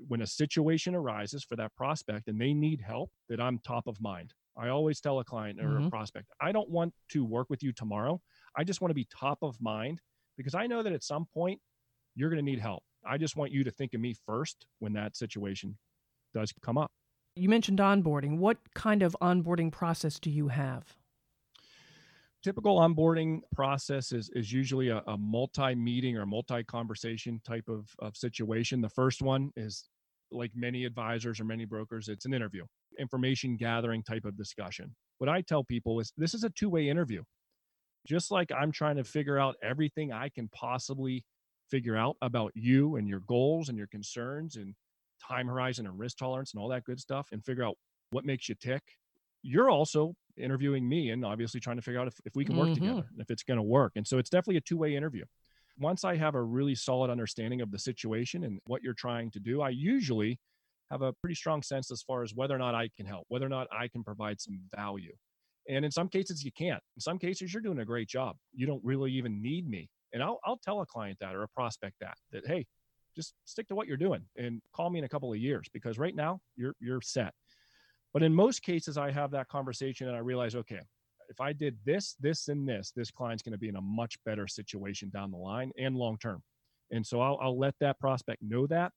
when 0.08 0.22
a 0.22 0.26
situation 0.26 0.94
arises 0.94 1.44
for 1.44 1.56
that 1.56 1.74
prospect 1.76 2.28
and 2.28 2.40
they 2.40 2.52
need 2.52 2.80
help, 2.80 3.10
that 3.28 3.40
I'm 3.40 3.58
top 3.58 3.86
of 3.86 4.00
mind. 4.00 4.34
I 4.56 4.68
always 4.68 5.00
tell 5.00 5.20
a 5.20 5.24
client 5.24 5.60
or 5.60 5.78
a 5.78 5.80
Mhm. 5.82 5.90
prospect, 5.90 6.30
I 6.40 6.50
don't 6.52 6.68
want 6.68 6.94
to 7.10 7.24
work 7.24 7.48
with 7.48 7.62
you 7.62 7.72
tomorrow. 7.72 8.20
I 8.56 8.64
just 8.64 8.80
want 8.80 8.90
to 8.90 8.94
be 8.94 9.04
top 9.04 9.38
of 9.42 9.60
mind 9.60 10.00
because 10.36 10.54
I 10.54 10.66
know 10.66 10.82
that 10.82 10.92
at 10.92 11.04
some 11.04 11.26
point 11.26 11.60
you're 12.16 12.30
going 12.30 12.44
to 12.44 12.50
need 12.50 12.58
help. 12.58 12.82
I 13.04 13.18
just 13.18 13.36
want 13.36 13.52
you 13.52 13.62
to 13.64 13.70
think 13.70 13.94
of 13.94 14.00
me 14.00 14.14
first 14.26 14.66
when 14.80 14.92
that 14.94 15.16
situation 15.16 15.78
does 16.34 16.52
come 16.60 16.76
up. 16.76 16.90
You 17.36 17.48
mentioned 17.48 17.78
onboarding. 17.78 18.38
What 18.38 18.58
kind 18.74 19.02
of 19.04 19.16
onboarding 19.22 19.70
process 19.70 20.18
do 20.18 20.28
you 20.30 20.48
have? 20.48 20.97
Typical 22.42 22.78
onboarding 22.78 23.40
process 23.54 24.12
is, 24.12 24.30
is 24.34 24.52
usually 24.52 24.88
a, 24.88 25.02
a 25.06 25.16
multi-meeting 25.16 26.16
or 26.16 26.26
multi-conversation 26.26 27.40
type 27.44 27.68
of, 27.68 27.88
of 27.98 28.16
situation. 28.16 28.80
The 28.80 28.88
first 28.88 29.22
one 29.22 29.50
is 29.56 29.88
like 30.30 30.52
many 30.54 30.84
advisors 30.84 31.40
or 31.40 31.44
many 31.44 31.64
brokers 31.64 32.08
it's 32.08 32.26
an 32.26 32.34
interview 32.34 32.62
information 32.98 33.56
gathering 33.56 34.02
type 34.02 34.24
of 34.24 34.36
discussion. 34.36 34.94
What 35.18 35.30
i 35.30 35.40
tell 35.40 35.64
people 35.64 36.00
is 36.00 36.12
this 36.16 36.34
is 36.34 36.44
a 36.44 36.50
two-way 36.50 36.88
interview. 36.88 37.22
Just 38.06 38.30
like 38.30 38.50
i'm 38.52 38.72
trying 38.72 38.96
to 38.96 39.04
figure 39.04 39.38
out 39.38 39.56
everything 39.62 40.12
i 40.12 40.28
can 40.28 40.48
possibly 40.48 41.24
figure 41.70 41.96
out 41.96 42.16
about 42.22 42.52
you 42.54 42.96
and 42.96 43.08
your 43.08 43.20
goals 43.20 43.68
and 43.68 43.78
your 43.78 43.86
concerns 43.86 44.56
and 44.56 44.74
time 45.26 45.46
horizon 45.46 45.86
and 45.86 45.98
risk 45.98 46.18
tolerance 46.18 46.52
and 46.52 46.62
all 46.62 46.68
that 46.68 46.84
good 46.84 47.00
stuff 47.00 47.28
and 47.32 47.44
figure 47.44 47.64
out 47.64 47.76
what 48.10 48.24
makes 48.24 48.48
you 48.48 48.54
tick, 48.54 48.82
you're 49.42 49.70
also 49.70 50.14
interviewing 50.38 50.88
me 50.88 51.10
and 51.10 51.24
obviously 51.24 51.60
trying 51.60 51.76
to 51.76 51.82
figure 51.82 52.00
out 52.00 52.06
if, 52.06 52.14
if 52.24 52.34
we 52.34 52.44
can 52.44 52.56
work 52.56 52.68
mm-hmm. 52.68 52.84
together, 52.84 53.06
and 53.10 53.20
if 53.20 53.30
it's 53.30 53.42
going 53.42 53.56
to 53.56 53.62
work. 53.62 53.92
And 53.96 54.06
so 54.06 54.18
it's 54.18 54.30
definitely 54.30 54.56
a 54.56 54.62
two 54.62 54.76
way 54.76 54.94
interview. 54.94 55.24
Once 55.78 56.04
I 56.04 56.16
have 56.16 56.34
a 56.34 56.42
really 56.42 56.74
solid 56.74 57.10
understanding 57.10 57.60
of 57.60 57.70
the 57.70 57.78
situation 57.78 58.44
and 58.44 58.58
what 58.66 58.82
you're 58.82 58.94
trying 58.94 59.30
to 59.32 59.40
do, 59.40 59.62
I 59.62 59.68
usually 59.68 60.38
have 60.90 61.02
a 61.02 61.12
pretty 61.12 61.34
strong 61.34 61.62
sense 61.62 61.90
as 61.90 62.02
far 62.02 62.22
as 62.22 62.34
whether 62.34 62.54
or 62.54 62.58
not 62.58 62.74
I 62.74 62.88
can 62.96 63.06
help, 63.06 63.26
whether 63.28 63.46
or 63.46 63.50
not 63.50 63.68
I 63.70 63.88
can 63.88 64.02
provide 64.02 64.40
some 64.40 64.58
value. 64.74 65.12
And 65.68 65.84
in 65.84 65.90
some 65.90 66.08
cases, 66.08 66.42
you 66.42 66.50
can't. 66.50 66.82
In 66.96 67.00
some 67.00 67.18
cases, 67.18 67.52
you're 67.52 67.62
doing 67.62 67.80
a 67.80 67.84
great 67.84 68.08
job. 68.08 68.36
You 68.54 68.66
don't 68.66 68.82
really 68.82 69.12
even 69.12 69.42
need 69.42 69.68
me. 69.68 69.88
And 70.12 70.22
I'll, 70.22 70.40
I'll 70.44 70.56
tell 70.56 70.80
a 70.80 70.86
client 70.86 71.18
that 71.20 71.34
or 71.34 71.42
a 71.42 71.48
prospect 71.48 71.96
that, 72.00 72.16
that, 72.32 72.46
hey, 72.46 72.66
just 73.14 73.34
stick 73.44 73.68
to 73.68 73.74
what 73.74 73.86
you're 73.86 73.96
doing 73.96 74.22
and 74.36 74.62
call 74.72 74.88
me 74.90 74.98
in 74.98 75.04
a 75.04 75.08
couple 75.08 75.30
of 75.30 75.38
years 75.38 75.68
because 75.72 75.98
right 75.98 76.14
now 76.14 76.40
you're, 76.56 76.74
you're 76.80 77.02
set. 77.02 77.34
But 78.12 78.22
in 78.22 78.34
most 78.34 78.62
cases, 78.62 78.96
I 78.96 79.10
have 79.10 79.30
that 79.32 79.48
conversation 79.48 80.08
and 80.08 80.16
I 80.16 80.20
realize, 80.20 80.54
okay, 80.54 80.80
if 81.28 81.40
I 81.40 81.52
did 81.52 81.76
this, 81.84 82.14
this, 82.20 82.48
and 82.48 82.66
this, 82.66 82.92
this 82.96 83.10
client's 83.10 83.42
going 83.42 83.52
to 83.52 83.58
be 83.58 83.68
in 83.68 83.76
a 83.76 83.82
much 83.82 84.16
better 84.24 84.46
situation 84.46 85.10
down 85.10 85.30
the 85.30 85.36
line 85.36 85.72
and 85.78 85.94
long 85.94 86.16
term. 86.18 86.42
And 86.90 87.06
so 87.06 87.20
I'll, 87.20 87.38
I'll 87.40 87.58
let 87.58 87.74
that 87.80 87.98
prospect 88.00 88.42
know 88.42 88.66
that. 88.68 88.92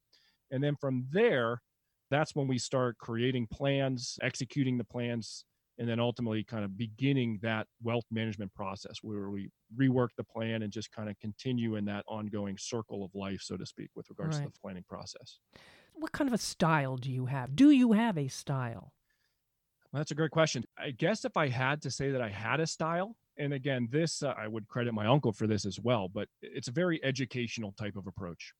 And 0.51 0.63
then 0.63 0.75
from 0.80 1.06
there, 1.12 1.62
that's 2.10 2.36
when 2.36 2.48
we 2.48 2.58
start 2.58 2.98
creating 2.98 3.48
plans, 3.51 4.18
executing 4.22 4.77
the 4.77 4.84
plans, 4.84 5.46
and 5.77 5.89
then 5.89 6.00
ultimately 6.00 6.44
kind 6.44 6.63
of 6.63 6.77
beginning 6.77 7.39
that 7.41 7.65
wealth 7.82 8.06
management 8.12 8.53
process 8.53 8.98
where 9.01 9.30
we 9.30 9.50
rework 9.77 10.10
the 10.18 10.24
plan 10.24 10.62
and 10.62 10.72
just 10.72 10.91
kind 10.91 11.10
of 11.10 11.20
continue 11.20 11.75
in 11.75 11.86
that 11.86 12.03
ongoing 12.08 12.58
circle 12.58 13.03
of 13.03 13.12
life, 13.15 13.39
so 13.41 13.58
to 13.58 13.65
speak, 13.65 13.89
with 13.96 14.10
regards 14.10 14.38
right. 14.38 14.46
to 14.46 14.51
the 14.51 14.60
planning 14.62 14.84
process. 14.88 15.39
What 15.94 16.12
kind 16.12 16.27
of 16.27 16.34
a 16.34 16.38
style 16.38 16.98
do 16.98 17.12
you 17.12 17.25
have? 17.25 17.56
Do 17.56 17.72
you 17.72 17.94
have 17.94 18.18
a 18.18 18.27
style? 18.27 18.94
Well, 19.91 20.00
that's 20.00 20.12
a 20.12 20.15
great 20.15 20.31
question. 20.31 20.63
I 20.77 20.91
guess 20.91 21.25
if 21.25 21.36
I 21.36 21.50
had 21.50 21.81
to 21.81 21.91
say 21.91 22.12
that 22.12 22.21
I 22.21 22.29
had 22.29 22.60
a 22.60 22.67
style, 22.67 23.15
and 23.38 23.53
again, 23.53 23.88
this 23.91 24.24
uh, 24.24 24.33
I 24.38 24.48
would 24.48 24.67
credit 24.67 24.93
my 24.93 25.05
uncle 25.05 25.33
for 25.33 25.48
this 25.48 25.65
as 25.65 25.79
well, 25.79 26.07
but 26.07 26.29
it's 26.41 26.67
a 26.67 26.71
very 26.71 27.03
educational 27.03 27.74
type 27.74 27.95
of 27.98 28.07
approach. 28.07 28.53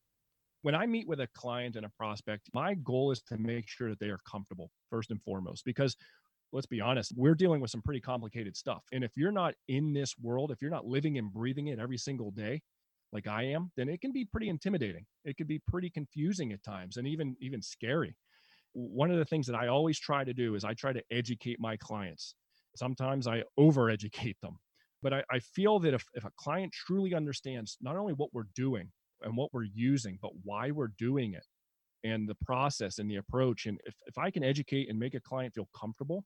When 0.62 0.74
I 0.74 0.86
meet 0.86 1.08
with 1.08 1.20
a 1.20 1.28
client 1.28 1.76
and 1.76 1.86
a 1.86 1.90
prospect, 1.90 2.50
my 2.54 2.74
goal 2.74 3.12
is 3.12 3.22
to 3.24 3.38
make 3.38 3.68
sure 3.68 3.90
that 3.90 4.00
they 4.00 4.10
are 4.10 4.18
comfortable 4.30 4.70
first 4.90 5.10
and 5.10 5.22
foremost, 5.22 5.64
because 5.64 5.96
let's 6.52 6.66
be 6.66 6.80
honest, 6.80 7.12
we're 7.16 7.34
dealing 7.34 7.60
with 7.60 7.70
some 7.70 7.82
pretty 7.82 8.00
complicated 8.00 8.56
stuff. 8.56 8.84
And 8.92 9.04
if 9.04 9.12
you're 9.16 9.32
not 9.32 9.54
in 9.68 9.92
this 9.92 10.18
world, 10.18 10.50
if 10.52 10.62
you're 10.62 10.70
not 10.70 10.86
living 10.86 11.18
and 11.18 11.32
breathing 11.32 11.68
it 11.68 11.78
every 11.78 11.98
single 11.98 12.30
day, 12.30 12.62
like 13.12 13.26
I 13.26 13.44
am, 13.44 13.72
then 13.76 13.88
it 13.88 14.00
can 14.00 14.12
be 14.12 14.24
pretty 14.24 14.48
intimidating. 14.48 15.06
It 15.24 15.36
can 15.36 15.46
be 15.46 15.60
pretty 15.60 15.90
confusing 15.90 16.52
at 16.52 16.62
times 16.62 16.96
and 16.98 17.06
even 17.08 17.36
even 17.40 17.62
scary. 17.62 18.16
One 18.72 19.10
of 19.10 19.18
the 19.18 19.24
things 19.24 19.46
that 19.46 19.56
I 19.56 19.68
always 19.68 19.98
try 19.98 20.24
to 20.24 20.32
do 20.32 20.54
is 20.54 20.64
I 20.64 20.74
try 20.74 20.92
to 20.92 21.02
educate 21.10 21.60
my 21.60 21.76
clients. 21.76 22.34
Sometimes 22.76 23.26
I 23.26 23.44
over 23.56 23.90
educate 23.90 24.36
them. 24.42 24.58
But 25.02 25.12
I, 25.12 25.24
I 25.30 25.40
feel 25.40 25.78
that 25.80 25.94
if, 25.94 26.04
if 26.14 26.24
a 26.24 26.30
client 26.36 26.72
truly 26.72 27.12
understands 27.14 27.76
not 27.80 27.96
only 27.96 28.12
what 28.12 28.32
we're 28.32 28.46
doing 28.54 28.88
and 29.22 29.36
what 29.36 29.52
we're 29.52 29.66
using, 29.74 30.18
but 30.22 30.30
why 30.44 30.70
we're 30.70 30.92
doing 30.98 31.34
it 31.34 31.44
and 32.04 32.28
the 32.28 32.36
process 32.36 32.98
and 32.98 33.10
the 33.10 33.16
approach, 33.16 33.66
and 33.66 33.80
if, 33.84 33.94
if 34.06 34.16
I 34.16 34.30
can 34.30 34.44
educate 34.44 34.88
and 34.88 34.98
make 34.98 35.14
a 35.14 35.20
client 35.20 35.54
feel 35.54 35.68
comfortable, 35.78 36.24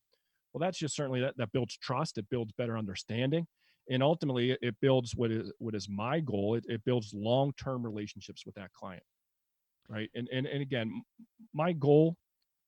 well 0.57 0.67
that's 0.67 0.79
just 0.79 0.97
certainly 0.97 1.21
that, 1.21 1.37
that 1.37 1.53
builds 1.53 1.77
trust 1.77 2.17
it 2.17 2.27
builds 2.31 2.51
better 2.53 2.79
understanding 2.79 3.47
and 3.91 4.03
ultimately 4.03 4.57
it, 4.63 4.75
builds 4.81 5.15
what 5.15 5.31
is 5.31 5.53
what 5.59 5.75
is 5.75 5.87
my 5.87 6.19
goal 6.19 6.55
it, 6.55 6.65
it 6.67 6.83
builds 6.87 7.13
long-term 7.15 7.85
relationships 7.85 8.47
with 8.47 8.55
that 8.55 8.73
client 8.73 9.03
right 9.91 10.09
and, 10.15 10.29
and 10.33 10.47
and 10.47 10.63
again 10.63 11.03
my 11.53 11.73
goal 11.75 12.17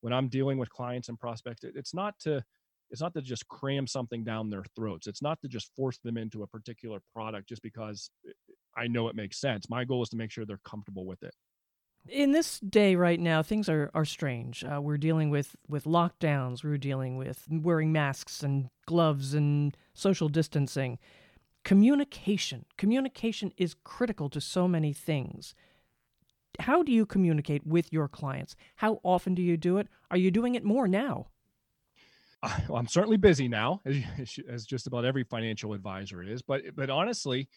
when 0.00 0.12
i'm 0.12 0.28
dealing 0.28 0.58
with 0.58 0.68
clients 0.70 1.08
and 1.08 1.18
prospects 1.18 1.64
it, 1.64 1.72
it's 1.74 1.94
not 1.94 2.18
to 2.18 2.42
it's 2.90 3.02
not 3.02 3.12
to 3.12 3.20
just 3.20 3.46
cram 3.48 3.86
something 3.86 4.24
down 4.24 4.50
their 4.50 4.64
throats 4.74 5.06
it's 5.06 5.22
not 5.22 5.40
to 5.40 5.48
just 5.48 5.74
force 5.74 5.98
them 6.04 6.16
into 6.16 6.42
a 6.42 6.46
particular 6.46 7.00
product 7.14 7.48
just 7.48 7.62
because 7.62 8.10
i 8.76 8.86
know 8.86 9.08
it 9.08 9.16
makes 9.16 9.40
sense 9.40 9.68
my 9.68 9.84
goal 9.84 10.02
is 10.02 10.08
to 10.08 10.16
make 10.16 10.30
sure 10.30 10.44
they're 10.44 10.60
comfortable 10.64 11.06
with 11.06 11.22
it 11.22 11.34
in 12.08 12.32
this 12.32 12.58
day 12.60 12.94
right 12.94 13.20
now, 13.20 13.42
things 13.42 13.68
are, 13.68 13.90
are 13.94 14.04
strange. 14.04 14.64
Uh, 14.64 14.80
we're 14.80 14.98
dealing 14.98 15.30
with, 15.30 15.56
with 15.68 15.84
lockdowns, 15.84 16.64
we're 16.64 16.78
dealing 16.78 17.16
with 17.16 17.44
wearing 17.50 17.92
masks 17.92 18.42
and 18.42 18.70
gloves 18.86 19.34
and 19.34 19.76
social 19.94 20.28
distancing. 20.28 20.98
Communication. 21.64 22.64
Communication 22.76 23.52
is 23.56 23.74
critical 23.84 24.30
to 24.30 24.40
so 24.40 24.66
many 24.66 24.92
things. 24.92 25.54
How 26.58 26.82
do 26.82 26.92
you 26.92 27.06
communicate 27.06 27.66
with 27.66 27.92
your 27.92 28.08
clients? 28.08 28.56
How 28.76 29.00
often 29.02 29.34
do 29.34 29.42
you 29.42 29.56
do 29.56 29.78
it? 29.78 29.88
Are 30.10 30.16
you 30.16 30.30
doing 30.30 30.54
it 30.54 30.64
more 30.64 30.88
now? 30.88 31.28
I'm 32.42 32.86
certainly 32.86 33.16
busy 33.16 33.48
now, 33.48 33.80
as, 33.84 34.38
as 34.48 34.64
just 34.64 34.86
about 34.86 35.04
every 35.04 35.24
financial 35.24 35.72
advisor 35.72 36.22
is. 36.22 36.42
But 36.42 36.62
but 36.76 36.90
honestly, 36.90 37.48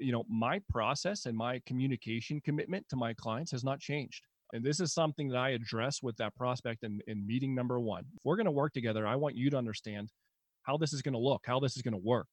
you 0.00 0.12
know, 0.12 0.24
my 0.28 0.60
process 0.68 1.26
and 1.26 1.36
my 1.36 1.60
communication 1.66 2.40
commitment 2.40 2.88
to 2.88 2.96
my 2.96 3.14
clients 3.14 3.52
has 3.52 3.64
not 3.64 3.80
changed. 3.80 4.22
And 4.52 4.64
this 4.64 4.80
is 4.80 4.92
something 4.92 5.28
that 5.28 5.38
I 5.38 5.50
address 5.50 6.02
with 6.02 6.16
that 6.18 6.34
prospect 6.36 6.84
in, 6.84 7.00
in 7.06 7.26
meeting 7.26 7.54
number 7.54 7.80
one. 7.80 8.04
If 8.14 8.24
we're 8.24 8.36
going 8.36 8.46
to 8.46 8.52
work 8.52 8.72
together, 8.72 9.06
I 9.06 9.16
want 9.16 9.36
you 9.36 9.50
to 9.50 9.56
understand 9.56 10.10
how 10.62 10.76
this 10.76 10.92
is 10.92 11.02
going 11.02 11.14
to 11.14 11.18
look, 11.18 11.42
how 11.44 11.60
this 11.60 11.76
is 11.76 11.82
going 11.82 11.94
to 11.94 11.98
work. 11.98 12.28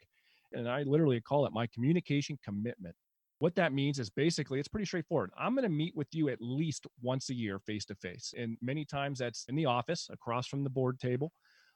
And 0.53 0.69
I 0.69 0.83
literally 0.83 1.19
call 1.21 1.45
it 1.45 1.53
my 1.53 1.67
communication 1.67 2.37
commitment. 2.43 2.95
What 3.41 3.55
that 3.55 3.73
means 3.73 3.97
is 3.97 4.11
basically 4.11 4.59
it's 4.59 4.67
pretty 4.67 4.85
straightforward. 4.85 5.31
I'm 5.35 5.55
going 5.55 5.63
to 5.63 5.69
meet 5.69 5.95
with 5.95 6.09
you 6.11 6.29
at 6.29 6.37
least 6.39 6.85
once 7.01 7.31
a 7.31 7.33
year 7.33 7.57
face 7.57 7.85
to 7.85 7.95
face. 7.95 8.35
And 8.37 8.55
many 8.61 8.85
times 8.85 9.17
that's 9.17 9.45
in 9.49 9.55
the 9.55 9.65
office 9.65 10.07
across 10.13 10.45
from 10.45 10.63
the 10.63 10.69
board 10.69 10.99
table. 10.99 11.31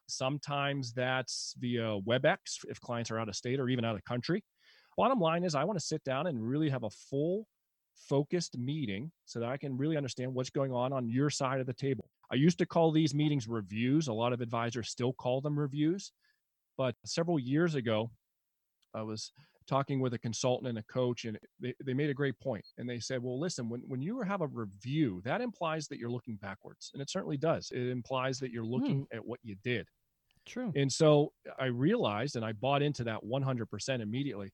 Sometimes 0.08 0.94
that's 0.94 1.56
via 1.58 2.00
WebEx 2.08 2.38
if 2.70 2.80
clients 2.82 3.10
are 3.10 3.18
out 3.18 3.30
of 3.30 3.36
state 3.36 3.60
or 3.60 3.68
even 3.68 3.84
out 3.84 3.96
of 3.96 4.04
country. 4.04 4.44
Bottom 4.96 5.20
line 5.20 5.44
is, 5.44 5.56
I 5.56 5.64
want 5.64 5.80
to 5.80 5.84
sit 5.84 6.04
down 6.04 6.28
and 6.28 6.48
really 6.48 6.70
have 6.70 6.84
a 6.84 6.90
full, 6.92 7.48
focused 7.96 8.56
meeting 8.60 9.12
so 9.26 9.40
that 9.40 9.50
I 9.50 9.58
can 9.58 9.76
really 9.76 9.98
understand 9.98 10.36
what's 10.36 10.52
going 10.52 10.72
on 10.72 10.94
on 10.94 11.10
your 11.10 11.32
side 11.32 11.62
of 11.62 11.66
the 11.66 11.74
table. 11.74 12.08
I 12.32 12.36
used 12.36 12.60
to 12.60 12.68
call 12.68 12.92
these 12.92 13.16
meetings 13.16 13.48
reviews. 13.48 14.08
A 14.08 14.14
lot 14.14 14.34
of 14.34 14.42
advisors 14.42 14.90
still 14.90 15.14
call 15.14 15.42
them 15.42 15.58
reviews. 15.58 16.12
But 16.78 16.94
several 17.06 17.40
years 17.40 17.74
ago, 17.74 18.12
I 18.94 19.02
was 19.02 19.32
talking 19.68 20.00
with 20.00 20.14
a 20.14 20.20
consultant 20.20 20.70
and 20.70 20.78
a 20.78 20.84
coach, 20.84 21.26
and 21.26 21.38
they, 21.60 21.74
they 21.84 21.94
made 21.94 22.10
a 22.10 22.14
great 22.14 22.40
point. 22.40 22.66
And 22.78 22.90
they 22.90 23.00
said, 23.00 23.22
Well, 23.22 23.40
listen, 23.40 23.70
when, 23.70 23.82
when 23.88 24.02
you 24.02 24.22
have 24.22 24.42
a 24.42 24.48
review, 24.48 25.22
that 25.26 25.42
implies 25.42 25.88
that 25.88 26.00
you're 26.00 26.10
looking 26.10 26.36
backwards. 26.38 26.92
And 26.94 27.02
it 27.02 27.10
certainly 27.10 27.38
does. 27.38 27.72
It 27.72 27.90
implies 27.90 28.40
that 28.40 28.52
you're 28.52 28.66
looking 28.66 29.08
hmm. 29.12 29.16
at 29.18 29.26
what 29.26 29.40
you 29.44 29.56
did. 29.64 29.88
True. 30.46 30.72
And 30.76 30.92
so 30.92 31.32
I 31.60 31.66
realized 31.66 32.36
and 32.36 32.46
I 32.46 32.54
bought 32.54 32.82
into 32.82 33.04
that 33.06 33.24
100% 33.24 34.02
immediately. 34.02 34.52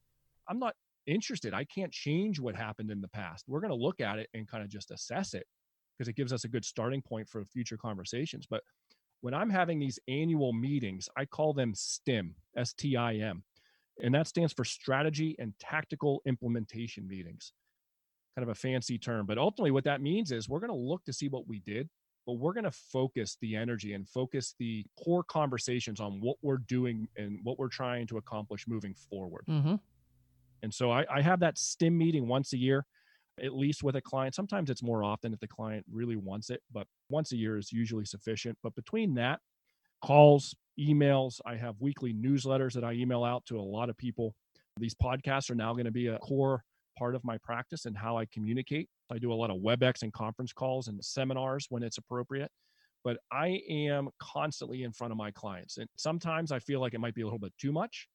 I'm 0.48 0.60
not 0.60 0.74
interested. 1.06 1.54
I 1.54 1.66
can't 1.66 1.92
change 1.92 2.40
what 2.40 2.56
happened 2.56 2.92
in 2.92 3.02
the 3.02 3.10
past. 3.10 3.46
We're 3.48 3.60
going 3.60 3.72
to 3.72 3.76
look 3.76 4.00
at 4.00 4.20
it 4.20 4.30
and 4.34 4.48
kind 4.48 4.64
of 4.64 4.70
just 4.70 4.92
assess 4.92 5.34
it 5.34 5.46
because 5.98 6.08
it 6.08 6.16
gives 6.16 6.32
us 6.32 6.46
a 6.46 6.48
good 6.48 6.66
starting 6.66 7.02
point 7.02 7.28
for 7.28 7.44
future 7.46 7.78
conversations. 7.78 8.48
But 8.50 8.64
when 9.22 9.34
I'm 9.34 9.50
having 9.50 9.80
these 9.80 10.00
annual 10.08 10.54
meetings, 10.54 11.08
I 11.16 11.26
call 11.26 11.54
them 11.54 11.74
STIM, 11.76 12.36
S 12.58 12.74
T 12.74 12.96
I 12.96 13.16
M. 13.16 13.44
And 14.00 14.14
that 14.16 14.28
stands 14.28 14.54
for 14.54 14.64
strategy 14.64 15.36
and 15.40 15.54
tactical 15.60 16.22
implementation 16.26 17.08
meetings. 17.08 17.54
Kind 18.36 18.44
of 18.44 18.50
a 18.50 18.56
fancy 18.56 18.98
term. 18.98 19.26
But 19.26 19.38
ultimately, 19.38 19.72
what 19.72 19.84
that 19.84 20.02
means 20.02 20.32
is 20.32 20.48
we're 20.48 20.60
going 20.60 20.72
to 20.72 20.76
look 20.76 21.04
to 21.06 21.14
see 21.14 21.28
what 21.28 21.48
we 21.48 21.60
did, 21.60 21.90
but 22.26 22.34
we're 22.34 22.54
going 22.54 22.64
to 22.64 22.72
focus 22.72 23.38
the 23.42 23.56
energy 23.56 23.94
and 23.94 24.08
focus 24.08 24.56
the 24.58 24.86
core 25.04 25.24
conversations 25.24 26.00
on 26.00 26.22
what 26.22 26.38
we're 26.42 26.60
doing 26.60 27.08
and 27.18 27.40
what 27.44 27.60
we're 27.60 27.68
trying 27.68 28.08
to 28.08 28.18
accomplish 28.18 28.68
moving 28.68 28.96
forward. 29.10 29.44
Mm-hmm. 29.50 29.76
And 30.64 30.74
so 30.74 30.92
I, 30.92 31.06
I 31.14 31.22
have 31.22 31.40
that 31.42 31.58
STIM 31.58 31.98
meeting 31.98 32.28
once 32.28 32.54
a 32.54 32.58
year, 32.58 32.86
at 33.44 33.54
least 33.54 33.84
with 33.84 33.96
a 33.96 34.02
client. 34.02 34.36
Sometimes 34.36 34.70
it's 34.70 34.84
more 34.84 35.04
often 35.04 35.34
if 35.34 35.40
the 35.40 35.48
client 35.48 35.86
really 35.92 36.16
wants 36.16 36.50
it, 36.50 36.62
but 36.72 36.88
once 37.10 37.32
a 37.32 37.36
year 37.36 37.58
is 37.58 37.72
usually 37.72 38.06
sufficient. 38.06 38.58
But 38.64 38.76
between 38.76 39.16
that, 39.16 39.40
calls, 40.02 40.56
emails, 40.80 41.40
I 41.46 41.56
have 41.56 41.76
weekly 41.80 42.14
newsletters 42.14 42.74
that 42.74 42.84
I 42.84 42.94
email 42.94 43.24
out 43.24 43.46
to 43.48 43.60
a 43.60 43.62
lot 43.62 43.90
of 43.90 43.98
people. 43.98 44.36
These 44.80 44.96
podcasts 44.96 45.50
are 45.50 45.56
now 45.56 45.74
going 45.74 45.86
to 45.86 45.92
be 45.92 46.08
a 46.08 46.18
core 46.20 46.64
part 46.98 47.16
of 47.16 47.24
my 47.24 47.38
practice 47.44 47.86
and 47.86 47.98
how 47.98 48.18
I 48.18 48.26
communicate. 48.26 48.90
I 49.12 49.18
do 49.18 49.32
a 49.32 49.36
lot 49.36 49.50
of 49.50 49.58
WebEx 49.58 50.04
and 50.04 50.14
conference 50.14 50.54
calls 50.54 50.88
and 50.88 51.04
seminars 51.04 51.66
when 51.70 51.84
it's 51.84 51.98
appropriate. 51.98 52.52
But 53.04 53.18
I 53.32 53.62
am 53.70 54.10
constantly 54.20 54.84
in 54.84 54.92
front 54.92 55.12
of 55.12 55.18
my 55.18 55.32
clients. 55.32 55.78
And 55.78 55.88
sometimes 55.98 56.52
I 56.52 56.60
feel 56.60 56.80
like 56.80 56.94
it 56.94 57.00
might 57.00 57.16
be 57.16 57.22
a 57.22 57.26
little 57.26 57.40
bit 57.40 57.54
too 57.60 57.72
much. 57.72 58.08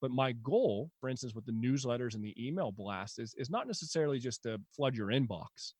But 0.00 0.10
my 0.10 0.32
goal, 0.32 0.90
for 1.00 1.08
instance, 1.08 1.32
with 1.32 1.46
the 1.46 1.52
newsletters 1.52 2.14
and 2.14 2.24
the 2.24 2.34
email 2.36 2.72
blast 2.72 3.20
is, 3.20 3.34
is 3.38 3.50
not 3.50 3.68
necessarily 3.68 4.18
just 4.18 4.42
to 4.42 4.58
flood 4.74 4.96
your 4.96 5.08
inbox. 5.08 5.74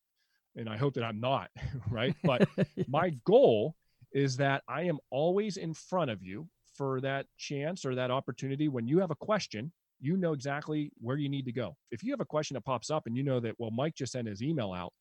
And 0.55 0.69
I 0.69 0.77
hope 0.77 0.93
that 0.93 1.03
I'm 1.03 1.19
not, 1.19 1.49
right? 1.89 2.15
But 2.23 2.47
yes. 2.55 2.67
my 2.87 3.09
goal 3.25 3.75
is 4.13 4.37
that 4.37 4.63
I 4.67 4.83
am 4.83 4.99
always 5.11 5.57
in 5.57 5.73
front 5.73 6.11
of 6.11 6.23
you 6.23 6.47
for 6.77 7.01
that 7.01 7.25
chance 7.37 7.85
or 7.85 7.95
that 7.95 8.11
opportunity 8.11 8.67
when 8.67 8.87
you 8.87 8.99
have 8.99 9.11
a 9.11 9.15
question 9.15 9.71
you 10.01 10.17
know 10.17 10.33
exactly 10.33 10.91
where 10.99 11.17
you 11.17 11.29
need 11.29 11.45
to 11.45 11.51
go 11.51 11.75
if 11.91 12.03
you 12.03 12.11
have 12.11 12.19
a 12.21 12.25
question 12.25 12.55
that 12.55 12.65
pops 12.65 12.89
up 12.89 13.03
and 13.07 13.15
you 13.17 13.23
know 13.23 13.39
that 13.39 13.55
well 13.59 13.71
mike 13.71 13.95
just 13.95 14.13
sent 14.13 14.27
his 14.27 14.41
email 14.41 14.73
out 14.73 14.91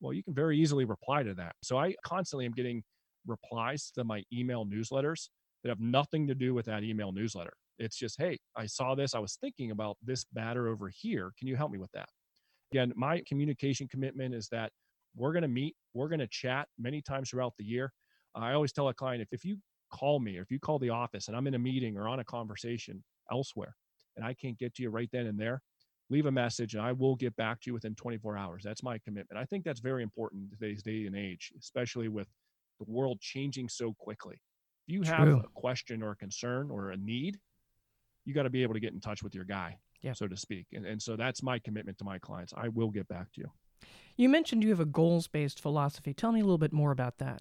Well, 0.00 0.12
you 0.12 0.22
can 0.22 0.34
very 0.34 0.58
easily 0.58 0.84
reply 0.84 1.22
to 1.22 1.34
that. 1.34 1.54
So 1.62 1.78
I 1.78 1.94
constantly 2.04 2.46
am 2.46 2.52
getting 2.52 2.82
replies 3.26 3.90
to 3.96 4.04
my 4.04 4.22
email 4.32 4.64
newsletters 4.64 5.28
that 5.62 5.68
have 5.68 5.80
nothing 5.80 6.26
to 6.28 6.34
do 6.34 6.54
with 6.54 6.66
that 6.66 6.84
email 6.84 7.12
newsletter. 7.12 7.52
It's 7.78 7.96
just, 7.96 8.18
hey, 8.18 8.38
I 8.56 8.66
saw 8.66 8.94
this. 8.94 9.14
I 9.14 9.18
was 9.18 9.36
thinking 9.40 9.70
about 9.72 9.96
this 10.02 10.24
batter 10.32 10.68
over 10.68 10.88
here. 10.88 11.32
Can 11.38 11.48
you 11.48 11.56
help 11.56 11.70
me 11.70 11.78
with 11.78 11.92
that? 11.92 12.08
Again, 12.72 12.92
my 12.96 13.22
communication 13.26 13.88
commitment 13.88 14.34
is 14.34 14.48
that 14.52 14.70
we're 15.14 15.32
going 15.32 15.42
to 15.42 15.48
meet, 15.48 15.76
we're 15.94 16.08
going 16.08 16.20
to 16.20 16.28
chat 16.28 16.68
many 16.78 17.02
times 17.02 17.30
throughout 17.30 17.54
the 17.58 17.64
year. 17.64 17.92
I 18.34 18.52
always 18.52 18.72
tell 18.72 18.88
a 18.88 18.94
client 18.94 19.22
if, 19.22 19.32
if 19.32 19.44
you 19.44 19.58
call 19.92 20.20
me 20.20 20.38
or 20.38 20.42
if 20.42 20.50
you 20.50 20.60
call 20.60 20.78
the 20.78 20.90
office 20.90 21.28
and 21.28 21.36
I'm 21.36 21.46
in 21.46 21.54
a 21.54 21.58
meeting 21.58 21.96
or 21.96 22.08
on 22.08 22.20
a 22.20 22.24
conversation 22.24 23.02
elsewhere 23.32 23.74
and 24.16 24.24
I 24.24 24.34
can't 24.34 24.58
get 24.58 24.74
to 24.76 24.82
you 24.82 24.90
right 24.90 25.08
then 25.12 25.26
and 25.26 25.38
there, 25.38 25.62
leave 26.10 26.26
a 26.26 26.30
message 26.30 26.74
and 26.74 26.82
I 26.82 26.92
will 26.92 27.16
get 27.16 27.34
back 27.36 27.60
to 27.60 27.70
you 27.70 27.74
within 27.74 27.94
24 27.94 28.36
hours. 28.36 28.62
That's 28.64 28.82
my 28.82 28.98
commitment. 28.98 29.40
I 29.40 29.44
think 29.44 29.64
that's 29.64 29.80
very 29.80 30.02
important 30.02 30.44
in 30.44 30.58
today's 30.58 30.82
day 30.82 31.06
and 31.06 31.16
age, 31.16 31.52
especially 31.58 32.08
with 32.08 32.28
the 32.78 32.84
world 32.88 33.20
changing 33.20 33.68
so 33.68 33.94
quickly. 33.98 34.40
If 34.86 34.94
you 34.94 35.02
have 35.02 35.24
True. 35.24 35.38
a 35.38 35.48
question 35.54 36.02
or 36.02 36.12
a 36.12 36.16
concern 36.16 36.70
or 36.70 36.90
a 36.90 36.96
need, 36.96 37.38
you 38.24 38.34
got 38.34 38.44
to 38.44 38.50
be 38.50 38.62
able 38.62 38.74
to 38.74 38.80
get 38.80 38.92
in 38.92 39.00
touch 39.00 39.22
with 39.22 39.34
your 39.34 39.44
guy, 39.44 39.76
Yeah. 40.02 40.12
so 40.12 40.28
to 40.28 40.36
speak. 40.36 40.66
And, 40.72 40.86
and 40.86 41.00
so 41.00 41.16
that's 41.16 41.42
my 41.42 41.58
commitment 41.58 41.98
to 41.98 42.04
my 42.04 42.18
clients. 42.18 42.52
I 42.56 42.68
will 42.68 42.90
get 42.90 43.08
back 43.08 43.32
to 43.32 43.40
you. 43.40 43.50
You 44.16 44.28
mentioned 44.28 44.62
you 44.62 44.70
have 44.70 44.80
a 44.80 44.84
goals 44.84 45.28
based 45.28 45.60
philosophy. 45.60 46.12
Tell 46.12 46.32
me 46.32 46.40
a 46.40 46.44
little 46.44 46.58
bit 46.58 46.72
more 46.72 46.90
about 46.90 47.18
that. 47.18 47.40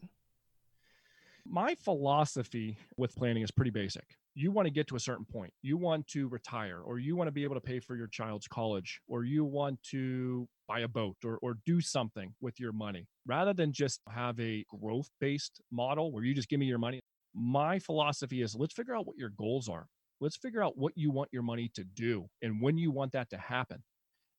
My 1.46 1.76
philosophy 1.76 2.78
with 2.96 3.16
planning 3.16 3.44
is 3.44 3.52
pretty 3.52 3.72
basic. 3.72 4.16
You 4.36 4.52
want 4.52 4.68
to 4.68 4.72
get 4.72 4.88
to 4.88 4.96
a 4.96 5.00
certain 5.00 5.26
point. 5.26 5.52
You 5.62 5.76
want 5.78 6.08
to 6.10 6.30
retire, 6.30 6.80
or 6.80 7.00
you 7.00 7.16
want 7.16 7.28
to 7.28 7.32
be 7.32 7.44
able 7.44 7.56
to 7.56 7.62
pay 7.62 7.80
for 7.80 7.96
your 7.96 8.08
child's 8.08 8.48
college, 8.48 9.02
or 9.08 9.26
you 9.26 9.44
want 9.44 9.82
to 9.92 10.48
buy 10.68 10.82
a 10.82 10.88
boat 10.88 11.18
or, 11.26 11.40
or 11.42 11.58
do 11.66 11.82
something 11.82 12.34
with 12.40 12.60
your 12.60 12.72
money 12.72 13.08
rather 13.26 13.54
than 13.54 13.74
just 13.74 14.02
have 14.08 14.40
a 14.40 14.64
growth 14.70 15.10
based 15.20 15.60
model 15.72 16.12
where 16.12 16.24
you 16.24 16.34
just 16.34 16.48
give 16.48 16.60
me 16.60 16.68
your 16.68 16.78
money. 16.78 17.02
My 17.34 17.80
philosophy 17.80 18.42
is 18.42 18.56
let's 18.56 18.74
figure 18.74 18.96
out 18.96 19.08
what 19.08 19.18
your 19.18 19.32
goals 19.32 19.68
are. 19.68 19.88
Let's 20.22 20.38
figure 20.38 20.64
out 20.64 20.78
what 20.78 20.94
you 20.96 21.12
want 21.12 21.30
your 21.32 21.44
money 21.44 21.72
to 21.74 21.84
do 21.84 22.28
and 22.42 22.62
when 22.62 22.78
you 22.78 22.92
want 22.92 23.12
that 23.14 23.30
to 23.32 23.38
happen. 23.38 23.84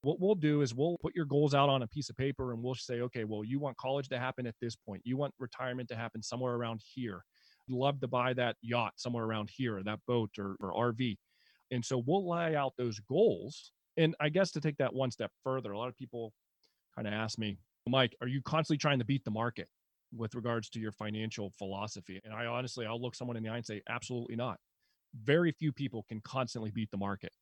What 0.02 0.18
we'll 0.18 0.34
do 0.34 0.62
is 0.62 0.74
we'll 0.74 0.96
put 0.98 1.14
your 1.14 1.26
goals 1.26 1.52
out 1.54 1.68
on 1.68 1.82
a 1.82 1.86
piece 1.88 2.08
of 2.08 2.16
paper 2.16 2.52
and 2.52 2.62
we'll 2.62 2.74
say, 2.74 3.00
okay, 3.02 3.24
well, 3.24 3.44
you 3.44 3.58
want 3.58 3.76
college 3.76 4.08
to 4.08 4.18
happen 4.18 4.46
at 4.46 4.54
this 4.60 4.74
point. 4.74 5.02
You 5.04 5.16
want 5.18 5.34
retirement 5.38 5.88
to 5.90 5.96
happen 5.96 6.22
somewhere 6.22 6.54
around 6.54 6.80
here. 6.94 7.24
You'd 7.66 7.76
love 7.78 8.00
to 8.00 8.08
buy 8.08 8.32
that 8.34 8.56
yacht 8.62 8.94
somewhere 8.96 9.24
around 9.24 9.50
here, 9.50 9.76
or 9.76 9.82
that 9.82 10.00
boat 10.06 10.38
or, 10.38 10.56
or 10.58 10.72
RV. 10.74 11.18
And 11.70 11.84
so 11.84 11.98
we'll 11.98 12.28
lay 12.28 12.56
out 12.56 12.72
those 12.78 12.98
goals. 13.00 13.72
And 13.96 14.16
I 14.20 14.30
guess 14.30 14.50
to 14.52 14.60
take 14.60 14.78
that 14.78 14.94
one 14.94 15.10
step 15.10 15.32
further, 15.44 15.72
a 15.72 15.78
lot 15.78 15.88
of 15.88 15.96
people 15.96 16.32
kind 16.94 17.06
of 17.08 17.14
ask 17.14 17.38
me, 17.38 17.58
Mike, 17.88 18.16
are 18.20 18.28
you 18.28 18.42
constantly 18.42 18.78
trying 18.78 18.98
to 19.00 19.04
beat 19.04 19.24
the 19.24 19.30
market 19.30 19.68
with 20.12 20.34
regards 20.34 20.70
to 20.70 20.80
your 20.80 20.92
financial 20.92 21.50
philosophy? 21.50 22.20
And 22.24 22.34
I 22.34 22.46
honestly, 22.46 22.86
I'll 22.86 23.00
look 23.00 23.14
someone 23.14 23.36
in 23.36 23.42
the 23.42 23.48
eye 23.50 23.56
and 23.56 23.66
say, 23.66 23.82
absolutely 23.88 24.36
not. 24.36 24.60
Very 25.14 25.52
few 25.52 25.72
people 25.72 26.04
can 26.04 26.20
constantly 26.20 26.70
beat 26.70 26.90
the 26.90 26.98
market. 26.98 27.32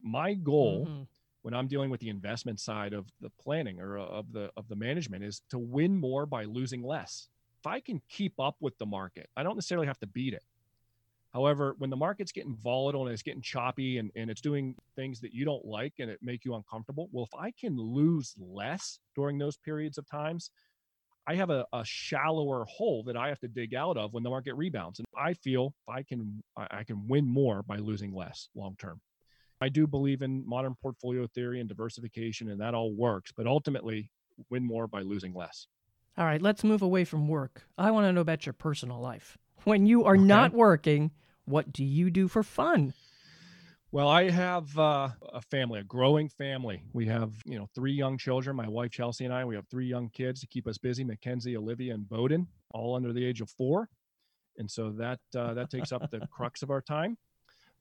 My 0.00 0.34
goal 0.34 0.88
Mhm. 0.88 1.08
When 1.44 1.52
I'm 1.52 1.68
dealing 1.68 1.90
with 1.90 2.00
the 2.00 2.08
investment 2.08 2.58
side 2.58 2.94
of 2.94 3.04
the 3.20 3.28
planning 3.38 3.78
or 3.78 3.98
uh, 3.98 4.06
of 4.06 4.32
the 4.32 4.50
of 4.56 4.66
the 4.68 4.76
management 4.76 5.22
is 5.22 5.42
to 5.50 5.58
win 5.58 5.94
more 5.94 6.24
by 6.24 6.44
losing 6.44 6.82
less. 6.82 7.28
If 7.60 7.66
I 7.66 7.80
can 7.80 8.00
keep 8.08 8.40
up 8.40 8.56
with 8.60 8.78
the 8.78 8.86
market, 8.86 9.28
I 9.36 9.42
don't 9.42 9.54
necessarily 9.54 9.86
have 9.86 10.00
to 10.00 10.06
beat 10.06 10.32
it. 10.32 10.42
However, 11.34 11.74
when 11.76 11.90
the 11.90 11.96
market's 11.96 12.32
getting 12.32 12.56
volatile 12.56 13.02
and 13.02 13.12
it's 13.12 13.22
getting 13.22 13.42
choppy 13.42 13.98
and, 13.98 14.10
and 14.16 14.30
it's 14.30 14.40
doing 14.40 14.74
things 14.96 15.20
that 15.20 15.34
you 15.34 15.44
don't 15.44 15.66
like 15.66 15.92
and 15.98 16.10
it 16.10 16.20
make 16.22 16.46
you 16.46 16.54
uncomfortable, 16.54 17.10
well, 17.12 17.24
if 17.24 17.38
I 17.38 17.50
can 17.50 17.76
lose 17.76 18.34
less 18.38 18.98
during 19.14 19.36
those 19.36 19.58
periods 19.58 19.98
of 19.98 20.08
times, 20.08 20.50
I 21.26 21.34
have 21.34 21.50
a, 21.50 21.66
a 21.74 21.84
shallower 21.84 22.64
hole 22.64 23.02
that 23.02 23.18
I 23.18 23.28
have 23.28 23.40
to 23.40 23.48
dig 23.48 23.74
out 23.74 23.98
of 23.98 24.14
when 24.14 24.22
the 24.22 24.30
market 24.30 24.54
rebounds. 24.54 24.98
And 24.98 25.06
I 25.14 25.34
feel 25.34 25.74
I 25.86 26.04
can 26.04 26.42
I 26.56 26.68
I 26.70 26.84
can 26.84 27.06
win 27.06 27.26
more 27.26 27.62
by 27.62 27.76
losing 27.76 28.14
less 28.14 28.48
long 28.54 28.76
term. 28.78 29.02
I 29.60 29.68
do 29.68 29.86
believe 29.86 30.22
in 30.22 30.46
modern 30.46 30.74
portfolio 30.80 31.26
theory 31.26 31.60
and 31.60 31.68
diversification, 31.68 32.50
and 32.50 32.60
that 32.60 32.74
all 32.74 32.92
works, 32.92 33.32
but 33.36 33.46
ultimately 33.46 34.10
win 34.50 34.64
more 34.64 34.86
by 34.86 35.02
losing 35.02 35.34
less. 35.34 35.66
All 36.16 36.24
right, 36.24 36.42
let's 36.42 36.64
move 36.64 36.82
away 36.82 37.04
from 37.04 37.28
work. 37.28 37.62
I 37.78 37.90
want 37.90 38.04
to 38.06 38.12
know 38.12 38.20
about 38.20 38.46
your 38.46 38.52
personal 38.52 39.00
life. 39.00 39.38
When 39.64 39.86
you 39.86 40.04
are 40.04 40.16
Okay. 40.16 40.24
not 40.24 40.52
working, 40.52 41.12
what 41.44 41.72
do 41.72 41.84
you 41.84 42.10
do 42.10 42.28
for 42.28 42.42
fun? 42.42 42.94
Well, 43.90 44.08
I 44.08 44.28
have 44.28 44.76
uh, 44.76 45.10
a 45.32 45.40
family, 45.40 45.78
a 45.78 45.84
growing 45.84 46.28
family. 46.28 46.82
We 46.92 47.06
have, 47.06 47.32
you 47.44 47.56
know, 47.56 47.68
three 47.76 47.92
young 47.92 48.18
children. 48.18 48.56
My 48.56 48.68
wife 48.68 48.90
Chelsea 48.90 49.24
and 49.24 49.32
I. 49.32 49.44
We 49.44 49.54
have 49.54 49.68
three 49.68 49.86
young 49.86 50.08
kids 50.10 50.40
to 50.40 50.48
keep 50.48 50.66
us 50.66 50.78
busy: 50.78 51.04
Mackenzie, 51.04 51.56
Olivia, 51.56 51.94
and 51.94 52.08
Bowden, 52.08 52.48
all 52.72 52.96
under 52.96 53.12
the 53.12 53.24
age 53.24 53.40
of 53.40 53.50
four. 53.50 53.88
And 54.58 54.68
so 54.68 54.90
that 54.92 55.20
uh, 55.36 55.54
that 55.54 55.70
takes 55.70 55.92
up 55.92 56.10
the 56.10 56.26
crux 56.26 56.62
of 56.62 56.70
our 56.70 56.82
time. 56.82 57.16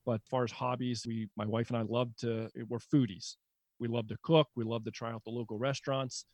But 0.06 0.16
as 0.16 0.30
far 0.30 0.44
as 0.44 0.52
hobbies, 0.52 1.04
we, 1.08 1.30
my 1.38 1.46
wife 1.46 1.70
and 1.70 1.78
I, 1.78 1.82
love 1.82 2.16
to. 2.18 2.50
Eh, 2.58 2.64
we're 2.68 2.80
foodies. 2.80 3.36
We 3.80 3.88
love 3.88 4.08
to 4.10 4.18
cook. 4.24 4.48
We 4.56 4.64
love 4.64 4.84
to 4.86 4.92
try 4.92 5.12
out 5.12 5.24
the 5.24 5.32
local 5.32 5.58
restaurants. 5.58 6.26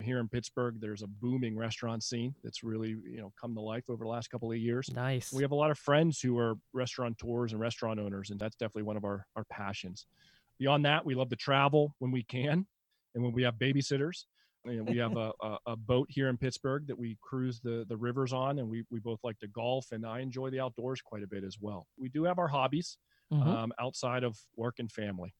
Here 0.00 0.18
in 0.18 0.28
Pittsburgh, 0.28 0.76
there's 0.80 1.02
a 1.02 1.06
booming 1.06 1.56
restaurant 1.56 2.02
scene 2.02 2.34
that's 2.42 2.64
really, 2.64 2.88
you 2.88 3.18
know, 3.18 3.32
come 3.40 3.54
to 3.54 3.60
life 3.60 3.84
over 3.88 4.04
the 4.04 4.10
last 4.10 4.30
couple 4.30 4.50
of 4.50 4.58
years. 4.58 4.90
Nice. 4.92 5.32
We 5.32 5.42
have 5.42 5.52
a 5.52 5.56
lot 5.56 5.70
of 5.70 5.78
friends 5.78 6.20
who 6.20 6.38
are 6.38 6.54
restaurateurs 6.72 7.52
and 7.52 7.60
restaurant 7.60 8.00
owners, 8.00 8.30
and 8.30 8.40
that's 8.40 8.56
definitely 8.56 8.82
one 8.82 8.96
of 8.96 9.04
our, 9.04 9.26
our 9.36 9.44
passions. 9.44 10.06
Beyond 10.58 10.84
that, 10.86 11.04
we 11.04 11.14
love 11.14 11.28
to 11.30 11.36
travel 11.36 11.94
when 11.98 12.10
we 12.10 12.24
can 12.24 12.66
and 13.14 13.22
when 13.22 13.32
we 13.32 13.42
have 13.42 13.54
babysitters. 13.56 14.24
You 14.64 14.78
know, 14.78 14.84
we 14.84 14.98
have 14.98 15.16
a, 15.16 15.32
a, 15.42 15.58
a 15.66 15.76
boat 15.76 16.06
here 16.08 16.28
in 16.28 16.36
Pittsburgh 16.36 16.86
that 16.86 16.98
we 16.98 17.18
cruise 17.20 17.60
the, 17.60 17.84
the 17.88 17.96
rivers 17.96 18.32
on, 18.32 18.58
and 18.60 18.68
we, 18.68 18.84
we 18.90 19.00
both 19.00 19.18
like 19.24 19.38
to 19.40 19.48
golf, 19.48 19.86
and 19.92 20.06
I 20.06 20.20
enjoy 20.20 20.50
the 20.50 20.60
outdoors 20.60 21.00
quite 21.00 21.22
a 21.22 21.26
bit 21.26 21.42
as 21.44 21.58
well. 21.60 21.86
We 21.98 22.08
do 22.08 22.24
have 22.24 22.38
our 22.38 22.48
hobbies 22.48 22.96
Mhm. 23.32 23.46
um, 23.46 23.72
outside 23.78 24.24
of 24.24 24.38
work 24.56 24.78
and 24.78 24.90
family. 24.92 25.34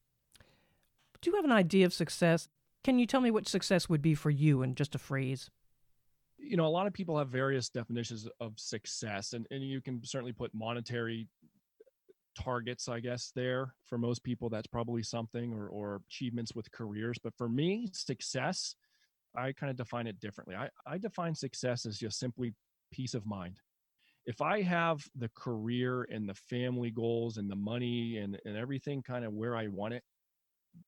do 1.21 1.31
you 1.31 1.37
have 1.37 1.45
an 1.45 1.53
idea 1.53 1.87
of 1.87 1.95
success? 1.95 2.49
Can 2.83 2.99
you 2.99 3.07
tell 3.07 3.21
me 3.21 3.31
what 3.31 3.47
success 3.47 3.89
would 3.89 4.03
be 4.03 4.13
for 4.13 4.31
you 4.31 4.63
in 4.63 4.75
just 4.75 4.95
a 4.97 4.99
phrase? 4.99 5.51
you 6.43 6.57
know, 6.57 6.67
a 6.67 6.69
lot 6.69 6.87
of 6.87 6.93
people 6.93 7.17
have 7.17 7.29
various 7.29 7.69
definitions 7.69 8.29
of 8.41 8.59
success, 8.59 9.33
and, 9.33 9.47
and 9.51 9.63
you 9.63 9.81
can 9.81 10.05
certainly 10.05 10.33
put 10.33 10.53
monetary 10.53 11.29
targets, 12.35 12.89
I 12.89 13.01
guess, 13.01 13.33
there. 13.35 13.75
For 13.87 13.97
most 13.97 14.25
people, 14.25 14.49
that's 14.49 14.67
probably 14.67 15.03
something, 15.03 15.53
or, 15.53 15.69
or 15.69 16.01
achievements 16.09 16.55
with 16.55 16.71
careers. 16.73 17.19
But 17.23 17.35
for 17.37 17.49
me, 17.49 17.89
success, 17.93 18.75
I 19.37 19.53
kind 19.53 19.71
of 19.71 19.77
define 19.77 20.07
it 20.07 20.21
differently. 20.21 20.57
I, 20.57 20.69
I 20.87 20.99
define 20.99 21.35
success 21.35 21.87
as 21.87 21.99
just 21.99 22.19
simply 22.19 22.55
peace 22.91 23.15
of 23.15 23.25
mind. 23.25 23.61
If 24.27 24.41
I 24.41 24.63
have 24.63 25.03
the 25.17 25.31
career 25.35 26.07
and 26.11 26.29
the 26.29 26.35
family 26.35 26.91
goals 26.91 27.39
and 27.39 27.51
the 27.51 27.57
money 27.57 28.19
and, 28.19 28.39
and 28.45 28.57
everything 28.57 29.03
kind 29.03 29.25
of 29.25 29.33
where 29.33 29.57
I 29.57 29.67
want 29.69 29.95
it, 29.95 30.03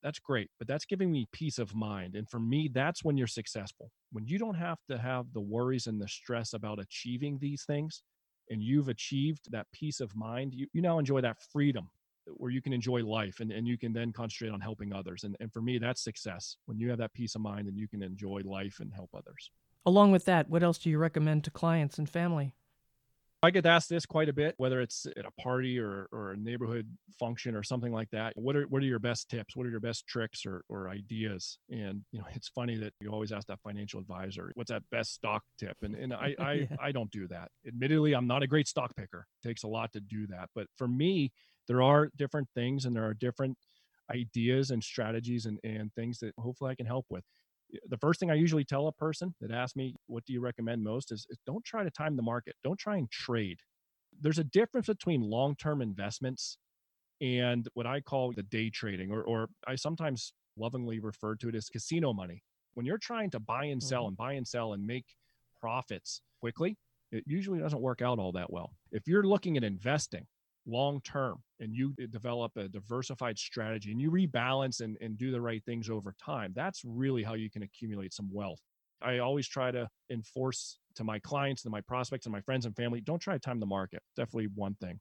that's 0.03 0.18
great, 0.18 0.51
but 0.59 0.66
that's 0.68 0.85
giving 0.85 1.11
me 1.12 1.27
peace 1.33 1.59
of 1.59 1.75
mind. 1.75 2.14
And 2.14 2.29
for 2.29 2.40
me, 2.40 2.70
that's 2.73 3.05
when 3.05 3.16
you're 3.16 3.27
successful. 3.27 3.90
When 4.12 4.27
you 4.27 4.38
don't 4.38 4.55
have 4.55 4.79
to 4.88 4.99
have 4.99 5.27
the 5.33 5.40
worries 5.40 5.87
and 5.87 6.01
the 6.01 6.09
stress 6.09 6.55
about 6.55 6.81
achieving 6.81 7.38
these 7.38 7.64
things, 7.64 8.03
and 8.51 8.62
you've 8.62 8.88
achieved 8.88 9.51
that 9.51 9.66
peace 9.73 10.01
of 10.01 10.14
mind, 10.14 10.55
you, 10.55 10.66
you 10.73 10.83
now 10.83 10.99
enjoy 10.99 11.20
that 11.23 11.38
freedom 11.53 11.88
where 12.37 12.51
you 12.51 12.62
can 12.62 12.73
enjoy 12.73 13.05
life 13.05 13.40
and, 13.40 13.53
and 13.53 13.66
you 13.66 13.77
can 13.77 13.92
then 13.92 14.12
concentrate 14.12 14.51
on 14.51 14.61
helping 14.61 14.92
others. 14.92 15.25
And, 15.25 15.37
and 15.40 15.53
for 15.53 15.61
me, 15.61 15.79
that's 15.79 16.03
success. 16.03 16.57
When 16.66 16.79
you 16.79 16.88
have 16.90 16.99
that 16.99 17.12
peace 17.12 17.35
of 17.35 17.42
mind 17.42 17.68
and 17.68 17.79
you 17.79 17.88
can 17.88 18.03
enjoy 18.03 18.40
life 18.44 18.79
and 18.81 18.92
help 18.94 19.11
others. 19.14 19.51
Along 19.87 20.12
with 20.12 20.25
that, 20.25 20.49
what 20.49 20.62
else 20.62 20.79
do 20.79 20.88
you 20.88 20.99
recommend 20.99 21.44
to 21.44 21.51
clients 21.51 21.99
and 21.99 22.09
family? 22.09 22.55
I 23.45 23.51
get 23.51 23.67
asked 23.67 23.89
this 23.89 24.07
quite 24.07 24.29
a 24.29 24.33
bit, 24.33 24.55
whether 24.57 24.81
it's 24.81 25.07
at 25.17 25.25
a 25.25 25.43
party 25.43 25.79
or, 25.79 26.09
or 26.13 26.33
a 26.33 26.37
neighborhood 26.37 26.89
function 27.19 27.55
or 27.55 27.63
something 27.63 27.93
like 27.93 28.11
that. 28.11 28.33
What 28.37 28.57
are 28.57 28.65
what 28.65 28.83
are 28.83 28.87
your 28.87 28.99
best 28.99 29.29
tips? 29.29 29.57
What 29.57 29.67
are 29.67 29.71
your 29.71 29.81
best 29.81 30.07
tricks 30.07 30.47
or, 30.47 30.63
or 30.69 30.89
ideas? 30.89 31.59
And 31.71 32.05
you 32.11 32.21
know, 32.21 32.27
it's 32.35 32.49
funny 32.49 32.77
that 32.79 32.93
you 33.01 33.11
always 33.11 33.33
ask 33.33 33.47
that 33.49 33.61
financial 33.61 34.01
advisor, 34.01 34.51
what's 34.55 34.71
that 34.71 34.83
best 34.91 35.15
stock 35.15 35.43
tip? 35.59 35.77
And 35.83 35.95
and 35.95 36.13
I 36.13 36.35
I, 36.39 36.53
Yeah. 36.53 36.77
I 36.81 36.93
don't 36.93 37.11
do 37.11 37.29
that. 37.29 37.49
Admittedly, 37.67 38.15
I'm 38.15 38.27
not 38.27 38.43
a 38.43 38.47
great 38.47 38.69
stock 38.69 38.95
picker. 38.97 39.27
It 39.43 39.49
takes 39.49 39.63
a 39.63 39.69
lot 39.69 39.93
to 39.93 40.01
do 40.01 40.27
that. 40.29 40.49
But 40.55 40.67
for 40.77 40.89
me, 40.89 41.33
there 41.69 41.83
are 41.83 42.11
different 42.17 42.49
things 42.55 42.85
and 42.85 42.95
there 42.95 43.05
are 43.05 43.15
different 43.15 43.57
ideas 44.11 44.71
and 44.71 44.83
strategies 44.83 45.47
and, 45.47 45.59
and 45.65 45.93
things 45.95 46.19
that 46.19 46.33
hopefully 46.39 46.71
I 46.71 46.75
can 46.75 46.87
help 46.87 47.07
with 47.09 47.25
the 47.89 47.99
first 47.99 48.21
thing 48.21 48.31
I 48.31 48.35
usually 48.35 48.65
tell 48.65 48.87
a 48.89 48.93
person 48.93 49.35
that 49.41 49.51
asks 49.51 49.77
me, 49.77 49.97
what 50.07 50.25
do 50.25 50.33
you 50.33 50.41
recommend 50.41 50.83
most 50.85 51.13
is, 51.13 51.27
is 51.31 51.39
don't 51.47 51.65
try 51.65 51.85
to 51.85 51.91
time 51.91 52.17
the 52.17 52.23
market. 52.23 52.57
Don't 52.63 52.79
try 52.79 52.97
and 52.97 53.11
trade. 53.11 53.61
There's 54.21 54.39
a 54.39 54.45
difference 54.45 54.87
between 54.87 55.23
long-term 55.23 55.83
investments 55.83 56.59
and 57.21 57.69
what 57.75 57.87
I 57.87 58.01
call 58.01 58.33
the 58.33 58.43
day 58.43 58.71
trading, 58.71 59.11
or, 59.11 59.23
or 59.23 59.49
I 59.67 59.77
sometimes 59.77 60.33
lovingly 60.57 61.01
refer 61.01 61.37
to 61.37 61.49
it 61.49 61.55
as 61.55 61.69
casino 61.69 62.13
money. 62.13 62.43
When 62.75 62.87
you're 62.87 62.99
trying 62.99 63.31
to 63.31 63.41
buy 63.41 63.65
and 63.67 63.83
sell 63.83 64.05
Mhm. 64.05 64.09
and 64.09 64.17
buy 64.17 64.33
and 64.35 64.47
sell 64.47 64.73
and 64.73 64.87
make 64.87 65.17
profits 65.61 66.21
quickly, 66.41 66.77
it 67.13 67.25
usually 67.27 67.61
doesn't 67.61 67.81
work 67.81 68.03
out 68.03 68.19
all 68.19 68.33
that 68.33 68.51
well. 68.53 68.77
If 68.91 69.07
you're 69.07 69.23
looking 69.25 69.57
at 69.57 69.65
investing 69.65 70.27
long 70.66 71.00
term 71.03 71.38
and 71.61 71.74
you 71.74 71.94
eh, 72.00 72.07
develop 72.11 72.53
a 72.57 72.68
diversified 72.68 73.38
strategy 73.38 73.92
and 73.92 74.00
you 74.00 74.11
rebalance 74.11 74.81
and, 74.81 74.96
and 75.00 75.18
do 75.18 75.31
the 75.31 75.40
right 75.40 75.62
things 75.64 75.90
over 75.90 76.14
time, 76.22 76.53
that's 76.55 76.83
really 76.85 77.22
how 77.22 77.35
you 77.35 77.50
can 77.50 77.62
accumulate 77.62 78.12
some 78.12 78.29
wealth. 78.33 78.61
I 79.03 79.18
always 79.18 79.46
try 79.46 79.70
to 79.70 79.88
enforce 80.11 80.79
to 80.96 81.05
my 81.05 81.18
clients 81.18 81.64
and 81.64 81.72
my 81.72 81.81
prospects 81.83 82.27
and 82.27 82.33
my 82.33 82.40
friends 82.40 82.64
and 82.64 82.74
family 82.74 83.00
don't 83.00 83.18
try 83.18 83.35
to 83.35 83.40
time 83.40 83.61
the 83.61 83.66
market. 83.66 84.03
Definitely 84.16 84.48
one 84.55 84.77
thing. 84.81 85.00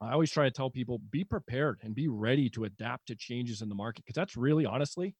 I 0.00 0.12
always 0.12 0.30
try 0.30 0.44
to 0.44 0.50
tell 0.50 0.70
people 0.70 1.00
be 1.10 1.24
prepared 1.24 1.78
and 1.82 1.94
be 1.94 2.08
ready 2.08 2.48
to 2.50 2.64
adapt 2.64 3.08
to 3.08 3.16
changes 3.16 3.62
in 3.62 3.68
the 3.68 3.74
market 3.74 4.04
because 4.04 4.14
that's 4.14 4.36
really 4.36 4.64
honestly, 4.64 5.14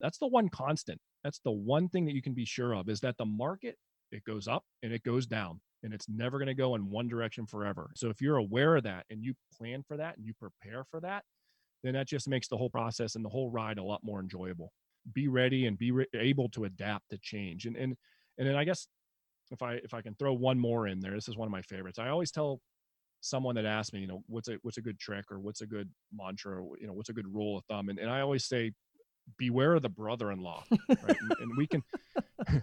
that's 0.00 0.18
the 0.18 0.26
one 0.26 0.48
constant. 0.48 1.00
That's 1.24 1.40
the 1.40 1.50
one 1.50 1.88
thing 1.88 2.06
that 2.06 2.14
you 2.14 2.22
can 2.22 2.34
be 2.34 2.44
sure 2.44 2.74
of 2.74 2.88
is 2.88 3.00
that 3.00 3.16
the 3.18 3.24
market, 3.24 3.76
it 4.10 4.24
goes 4.24 4.48
up 4.48 4.64
and 4.82 4.92
it 4.92 5.02
goes 5.02 5.26
down 5.26 5.60
and 5.82 5.94
it's 5.94 6.08
never 6.08 6.38
going 6.38 6.48
to 6.48 6.54
go 6.54 6.74
in 6.74 6.90
one 6.90 7.08
direction 7.08 7.46
forever. 7.46 7.90
So 7.94 8.08
if 8.08 8.20
you're 8.20 8.36
aware 8.36 8.76
of 8.76 8.84
that 8.84 9.06
and 9.10 9.24
you 9.24 9.34
plan 9.56 9.82
for 9.82 9.96
that 9.96 10.16
and 10.16 10.26
you 10.26 10.34
prepare 10.34 10.84
for 10.90 11.00
that, 11.00 11.24
then 11.82 11.94
that 11.94 12.06
just 12.06 12.28
makes 12.28 12.48
the 12.48 12.56
whole 12.56 12.70
process 12.70 13.14
and 13.14 13.24
the 13.24 13.28
whole 13.28 13.50
ride 13.50 13.78
a 13.78 13.82
lot 13.82 14.04
more 14.04 14.20
enjoyable. 14.20 14.72
Be 15.14 15.28
ready 15.28 15.66
and 15.66 15.78
be 15.78 15.92
re- 15.92 16.06
able 16.14 16.48
to 16.50 16.64
adapt 16.64 17.10
to 17.10 17.18
change. 17.18 17.66
And 17.66 17.76
and 17.76 17.96
and 18.38 18.46
then 18.46 18.56
I 18.56 18.64
guess 18.64 18.86
if 19.50 19.62
I 19.62 19.74
if 19.74 19.94
I 19.94 20.02
can 20.02 20.14
throw 20.14 20.34
one 20.34 20.58
more 20.58 20.86
in 20.86 21.00
there, 21.00 21.14
this 21.14 21.28
is 21.28 21.36
one 21.36 21.46
of 21.46 21.52
my 21.52 21.62
favorites. 21.62 21.98
I 21.98 22.08
always 22.08 22.30
tell 22.30 22.60
someone 23.20 23.54
that 23.54 23.64
asks 23.64 23.92
me, 23.92 24.00
you 24.00 24.06
know, 24.06 24.22
what's 24.26 24.48
a 24.48 24.58
what's 24.62 24.78
a 24.78 24.82
good 24.82 24.98
trick 24.98 25.26
or 25.30 25.38
what's 25.38 25.62
a 25.62 25.66
good 25.66 25.88
mantra, 26.12 26.62
or, 26.62 26.78
you 26.78 26.86
know, 26.86 26.92
what's 26.92 27.08
a 27.08 27.14
good 27.14 27.32
rule 27.32 27.58
of 27.58 27.64
thumb, 27.64 27.88
and, 27.88 27.98
and 27.98 28.10
I 28.10 28.20
always 28.20 28.44
say, 28.44 28.72
beware 29.38 29.74
of 29.74 29.82
the 29.82 29.88
brother-in-law, 29.88 30.64
right? 30.70 31.16
and, 31.20 31.32
and 31.40 31.56
we 31.56 31.66
can 31.66 31.82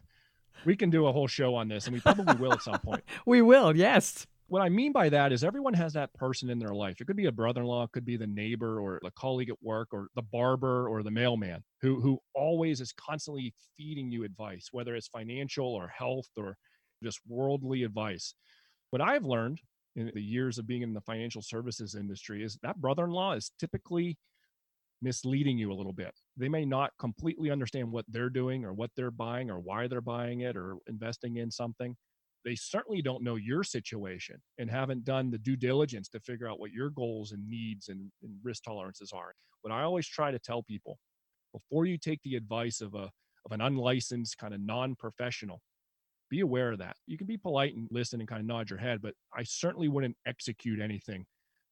we 0.66 0.76
can 0.76 0.90
do 0.90 1.08
a 1.08 1.12
whole 1.12 1.28
show 1.28 1.56
on 1.56 1.68
this, 1.68 1.86
and 1.86 1.94
we 1.94 2.00
probably 2.00 2.36
will 2.36 2.54
at 2.54 2.62
some 2.62 2.80
point. 2.80 3.04
we 3.26 3.42
will, 3.42 3.76
yes. 3.76 4.26
What 4.50 4.62
I 4.62 4.70
mean 4.70 4.94
by 4.94 5.10
that 5.10 5.34
is 5.34 5.44
everyone 5.44 5.74
has 5.74 5.94
that 5.94 6.14
person 6.14 6.50
in 6.50 6.58
their 6.58 6.74
life. 6.74 7.02
It 7.02 7.08
could 7.08 7.18
be 7.18 7.26
a 7.26 7.32
brother-in-law, 7.32 7.84
it 7.84 7.92
could 7.92 8.06
be 8.06 8.16
the 8.16 8.28
neighbor 8.28 8.80
or 8.80 9.00
the 9.04 9.12
colleague 9.12 9.50
at 9.50 9.62
work 9.62 9.90
or 9.92 10.08
the 10.16 10.22
barber 10.22 10.88
or 10.88 11.04
the 11.04 11.12
mailman 11.12 11.64
who 11.82 12.00
who 12.00 12.20
always 12.34 12.80
is 12.80 12.94
constantly 12.94 13.54
feeding 13.76 14.10
you 14.10 14.24
advice, 14.24 14.70
whether 14.72 14.96
it's 14.96 15.10
financial 15.10 15.68
or 15.68 15.90
health 15.90 16.30
or 16.38 16.56
just 17.04 17.20
worldly 17.28 17.84
advice. 17.84 18.34
What 18.92 19.02
I've 19.02 19.26
learned 19.26 19.60
in 19.98 20.12
the 20.14 20.22
years 20.22 20.58
of 20.58 20.68
being 20.68 20.82
in 20.82 20.94
the 20.94 21.02
financial 21.02 21.42
services 21.42 21.96
industry 21.96 22.44
is 22.44 22.58
that 22.64 22.80
brother-in-law 22.80 23.34
is 23.34 23.52
typically 23.60 24.18
misleading 25.02 25.58
you 25.58 25.72
a 25.72 25.76
little 25.76 25.94
bit. 25.94 26.14
They 26.38 26.50
may 26.50 26.66
not 26.66 26.92
completely 27.00 27.52
understand 27.52 27.92
what 27.92 28.06
they're 28.08 28.30
doing 28.30 28.66
or 28.66 28.74
what 28.74 28.92
they're 28.96 29.12
buying 29.12 29.50
or 29.50 29.60
why 29.60 29.88
they're 29.88 30.02
buying 30.02 30.42
it 30.42 30.56
or 30.56 30.78
investing 30.88 31.38
in 31.38 31.52
something. 31.52 31.96
They 32.46 32.56
certainly 32.56 33.02
don't 33.02 33.24
know 33.24 33.36
your 33.36 33.64
situation 33.64 34.38
and 34.58 34.70
haven't 34.70 35.06
done 35.06 35.30
the 35.30 35.38
due 35.38 35.56
diligence 35.58 36.08
to 36.10 36.20
figure 36.20 36.48
out 36.48 36.60
what 36.60 36.72
your 36.72 36.90
goals 36.90 37.32
and 37.32 37.48
needs 37.48 37.90
and, 37.90 38.12
and 38.24 38.36
risk 38.44 38.64
tolerances 38.64 39.12
are. 39.14 39.34
What 39.62 39.74
I 39.74 39.84
always 39.84 40.08
try 40.08 40.32
to 40.32 40.40
tell 40.40 40.64
people 40.64 40.98
before 41.54 41.86
you 41.86 41.98
take 41.98 42.22
the 42.24 42.36
advice 42.36 42.82
of 42.82 42.94
a 42.94 43.10
of 43.46 43.54
an 43.54 43.62
unlicensed 43.62 44.38
kind 44.38 44.54
of 44.54 44.60
non-professional, 44.60 45.62
be 46.30 46.42
aware 46.42 46.74
of 46.74 46.80
that. 46.80 46.98
You 47.06 47.18
can 47.18 47.28
be 47.28 47.38
polite 47.38 47.76
and 47.76 47.88
listen 47.92 48.20
and 48.20 48.28
kind 48.28 48.42
of 48.42 48.46
nod 48.46 48.70
your 48.70 48.80
head, 48.80 49.02
but 49.02 49.14
I 49.34 49.44
certainly 49.44 49.88
wouldn't 49.88 50.18
execute 50.26 50.82
anything 50.82 51.26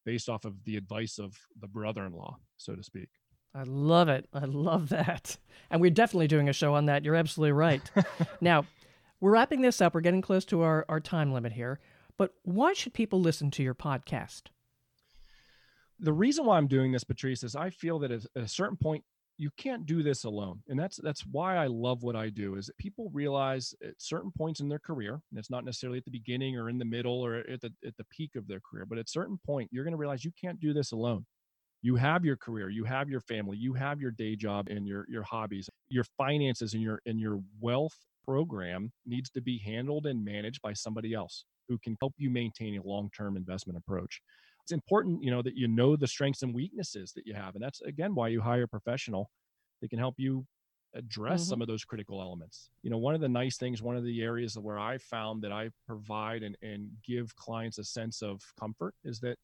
based 0.06 0.30
off 0.30 0.46
of 0.46 0.64
the 0.64 0.78
advice 0.78 1.20
of 1.20 1.36
the 1.60 1.68
brother-in-law, 1.68 2.38
so 2.58 2.76
to 2.76 2.84
speak. 2.84 3.10
I 3.54 3.64
love 3.64 4.10
it. 4.10 4.28
I 4.34 4.46
love 4.46 4.90
that. 4.90 5.38
And 5.72 5.82
we're 5.82 5.90
definitely 5.90 6.28
doing 6.28 6.48
a 6.48 6.54
show 6.54 6.76
on 6.76 6.86
that. 6.86 7.04
You're 7.04 7.16
absolutely 7.16 7.54
right. 7.54 7.82
now, 8.40 8.66
we're 9.20 9.32
wrapping 9.32 9.62
this 9.62 9.82
up. 9.82 9.96
We're 9.96 10.02
getting 10.02 10.22
close 10.22 10.46
to 10.46 10.62
our, 10.62 10.86
our 10.88 11.00
time 11.00 11.34
limit 11.34 11.54
here. 11.54 11.80
But 12.18 12.36
why 12.44 12.74
should 12.74 12.94
people 12.94 13.20
listen 13.20 13.50
to 13.52 13.64
your 13.64 13.74
podcast? 13.74 14.44
The 16.00 16.14
reason 16.14 16.46
why 16.46 16.58
I'm 16.58 16.68
doing 16.68 16.92
this, 16.92 17.04
Patrice, 17.04 17.44
is 17.44 17.56
I 17.56 17.72
feel 17.72 17.98
that 18.00 18.12
at 18.12 18.28
a 18.36 18.48
certain 18.48 18.78
point, 18.78 19.04
you 19.38 19.50
can't 19.58 19.86
do 19.86 20.02
this 20.02 20.24
alone 20.24 20.62
and 20.70 20.80
that's 20.80 20.98
that's 21.04 21.26
why 21.26 21.58
i 21.58 21.68
love 21.68 22.04
what 22.04 22.16
i 22.16 22.30
do 22.30 22.56
is 22.56 22.70
people 22.78 23.10
realize 23.14 23.74
at 23.84 23.94
certain 23.98 24.32
points 24.38 24.62
in 24.62 24.70
their 24.70 24.80
career 24.80 25.20
and 25.30 25.40
it's 25.40 25.50
not 25.50 25.66
necessarily 25.66 25.98
at 25.98 26.06
the 26.06 26.12
beginning 26.12 26.58
or 26.58 26.70
in 26.70 26.78
the 26.78 26.86
middle 26.86 27.20
or 27.26 27.36
at 27.36 27.60
the 27.62 27.72
at 27.86 27.96
the 27.98 28.06
peak 28.06 28.36
of 28.36 28.48
their 28.48 28.62
career 28.62 28.86
but 28.86 28.98
at 28.98 29.10
certain 29.10 29.38
point 29.46 29.70
you're 29.72 29.84
going 29.84 29.92
to 29.92 29.98
realize 29.98 30.24
you 30.24 30.32
can't 30.40 30.60
do 30.60 30.74
this 30.74 30.92
alone. 30.92 31.26
You 31.82 31.96
have 31.98 32.26
your 32.26 32.38
career 32.38 32.70
you 32.70 32.84
have 32.86 33.10
your 33.10 33.20
family 33.22 33.58
you 33.58 33.74
have 33.74 34.00
your 34.00 34.12
day 34.12 34.36
job 34.36 34.68
and 34.70 34.88
your 34.88 35.06
your 35.10 35.24
hobbies. 35.24 35.70
Your 35.90 36.06
finances 36.18 36.74
and 36.74 36.82
your 36.82 37.02
and 37.06 37.20
your 37.20 37.42
wealth 37.60 37.96
program 38.26 38.92
needs 39.06 39.30
to 39.32 39.42
be 39.42 39.60
handled 39.60 40.06
and 40.08 40.24
managed 40.24 40.62
by 40.62 40.74
somebody 40.74 41.14
else 41.14 41.46
who 41.68 41.78
can 41.78 41.96
help 42.00 42.14
you 42.18 42.30
maintain 42.30 42.78
a 42.78 42.88
long-term 42.88 43.38
investment 43.38 43.78
approach 43.78 44.22
it's 44.66 44.72
important 44.72 45.24
you 45.24 45.30
know 45.30 45.44
that 45.44 45.56
you 45.56 45.68
know 45.68 45.96
the 45.96 46.08
strengths 46.08 46.42
and 46.42 46.52
weaknesses 46.52 47.14
that 47.14 47.28
you 47.28 47.36
have 47.36 47.54
and 47.54 47.64
that's 47.64 47.82
again 47.82 48.16
why 48.16 48.28
you 48.28 48.42
hire 48.42 48.64
a 48.64 48.68
professional 48.68 49.30
that 49.80 49.90
can 49.90 50.00
help 50.00 50.16
you 50.18 50.44
address 50.96 51.42
mm-hmm. 51.42 51.50
some 51.50 51.62
of 51.62 51.68
those 51.68 51.84
critical 51.84 52.22
elements. 52.22 52.72
You 52.82 52.90
know 52.90 52.98
one 52.98 53.14
of 53.14 53.22
the 53.22 53.30
nice 53.30 53.58
things 53.58 53.84
one 53.84 53.96
of 53.96 54.04
the 54.04 54.24
areas 54.24 54.58
where 54.58 54.80
i 54.80 54.98
found 54.98 55.44
that 55.44 55.52
i 55.52 55.70
provide 55.86 56.42
and, 56.42 56.58
and 56.64 56.90
give 57.06 57.36
clients 57.36 57.78
a 57.78 57.84
sense 57.84 58.24
of 58.24 58.42
comfort 58.60 58.96
is 59.04 59.20
that 59.20 59.38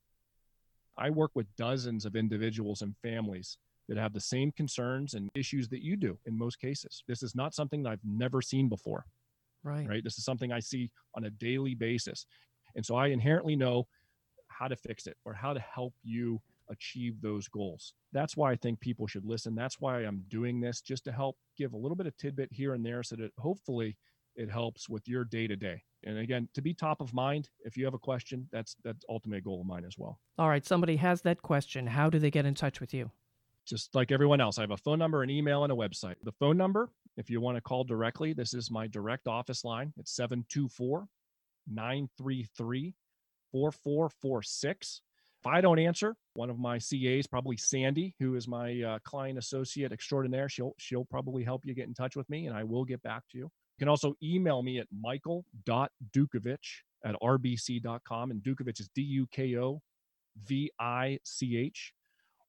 i 0.97 1.11
work 1.11 1.31
with 1.35 1.45
dozens 1.55 2.05
of 2.05 2.15
individuals 2.15 2.81
and 2.81 2.95
families 3.03 3.57
that 3.89 3.97
have 3.97 4.13
the 4.13 4.19
same 4.19 4.51
concerns 4.53 5.13
and 5.13 5.29
issues 5.35 5.69
that 5.69 5.83
you 5.83 5.97
do 5.97 6.17
in 6.25 6.37
most 6.37 6.61
cases. 6.61 7.03
This 7.07 7.21
is 7.21 7.35
not 7.35 7.53
something 7.53 7.83
that 7.83 7.89
i've 7.89 8.05
never 8.05 8.41
seen 8.41 8.69
before 8.69 9.05
right. 9.63 9.87
right? 9.87 10.03
This 10.03 10.17
is 10.17 10.25
something 10.25 10.51
i 10.51 10.59
see 10.59 10.89
on 11.13 11.25
a 11.25 11.29
daily 11.29 11.75
basis. 11.75 12.25
And 12.75 12.83
so 12.83 12.95
i 12.95 13.07
inherently 13.07 13.55
know 13.55 13.85
how 14.61 14.67
to 14.67 14.75
fix 14.75 15.07
it 15.07 15.17
or 15.25 15.33
how 15.33 15.53
to 15.53 15.59
help 15.59 15.93
you 16.03 16.39
achieve 16.69 17.19
those 17.19 17.47
goals. 17.47 17.93
That's 18.13 18.37
why 18.37 18.51
I 18.51 18.55
think 18.55 18.79
people 18.79 19.07
should 19.07 19.25
listen. 19.25 19.55
That's 19.55 19.79
why 19.79 20.01
I'm 20.01 20.23
doing 20.29 20.61
this 20.61 20.81
just 20.81 21.03
to 21.05 21.11
help 21.11 21.37
give 21.57 21.73
a 21.73 21.77
little 21.77 21.95
bit 21.95 22.05
of 22.05 22.15
tidbit 22.17 22.49
here 22.51 22.75
and 22.75 22.85
there 22.85 23.01
so 23.01 23.15
that 23.15 23.31
hopefully 23.39 23.97
it 24.35 24.49
helps 24.49 24.87
with 24.87 25.07
your 25.07 25.25
day 25.25 25.47
to 25.47 25.55
day. 25.55 25.83
And 26.03 26.19
again, 26.19 26.47
to 26.53 26.61
be 26.61 26.73
top 26.73 27.01
of 27.01 27.13
mind, 27.13 27.49
if 27.65 27.75
you 27.75 27.85
have 27.85 27.93
a 27.93 27.99
question, 27.99 28.47
that's 28.51 28.75
that's 28.83 29.03
ultimate 29.09 29.43
goal 29.43 29.61
of 29.61 29.67
mine 29.67 29.83
as 29.85 29.97
well. 29.97 30.19
All 30.37 30.47
right, 30.47 30.65
somebody 30.65 30.95
has 30.97 31.21
that 31.23 31.41
question. 31.41 31.87
How 31.87 32.09
do 32.09 32.19
they 32.19 32.31
get 32.31 32.45
in 32.45 32.55
touch 32.55 32.79
with 32.79 32.93
you? 32.93 33.11
Just 33.65 33.93
like 33.93 34.11
everyone 34.11 34.41
else, 34.41 34.57
I 34.57 34.61
have 34.61 34.71
a 34.71 34.77
phone 34.77 34.99
number, 34.99 35.21
an 35.21 35.29
email, 35.29 35.63
and 35.63 35.73
a 35.73 35.75
website. 35.75 36.15
The 36.23 36.31
phone 36.31 36.57
number, 36.57 36.89
if 37.17 37.29
you 37.29 37.41
want 37.41 37.57
to 37.57 37.61
call 37.61 37.83
directly, 37.83 38.33
this 38.33 38.53
is 38.53 38.71
my 38.71 38.87
direct 38.87 39.27
office 39.27 39.63
line. 39.63 39.93
It's 39.97 40.15
724 40.15 41.07
933 41.67 42.95
4446. 43.51 45.01
If 45.39 45.47
I 45.47 45.59
don't 45.59 45.79
answer, 45.79 46.15
one 46.35 46.51
of 46.51 46.59
my 46.59 46.77
CAs, 46.77 47.25
probably 47.25 47.57
Sandy, 47.57 48.13
who 48.19 48.35
is 48.35 48.47
my 48.47 48.79
uh, 48.81 48.99
client 49.03 49.39
associate 49.39 49.91
extraordinaire, 49.91 50.47
she'll 50.47 50.75
she'll 50.77 51.05
probably 51.05 51.43
help 51.43 51.65
you 51.65 51.73
get 51.73 51.87
in 51.87 51.95
touch 51.95 52.15
with 52.15 52.29
me, 52.29 52.45
and 52.45 52.55
I 52.55 52.63
will 52.63 52.85
get 52.85 53.01
back 53.01 53.23
to 53.31 53.37
you. 53.39 53.45
You 53.45 53.79
can 53.79 53.89
also 53.89 54.13
email 54.21 54.61
me 54.61 54.77
at 54.77 54.87
michael.dukovich 54.91 56.83
at 57.03 57.15
rbc.com, 57.21 58.31
and 58.31 58.43
Dukovich 58.43 58.79
is 58.79 58.89
D 58.93 59.01
U 59.01 59.27
K 59.31 59.57
O 59.57 59.81
V 60.45 60.71
I 60.79 61.17
C 61.23 61.57
H. 61.57 61.93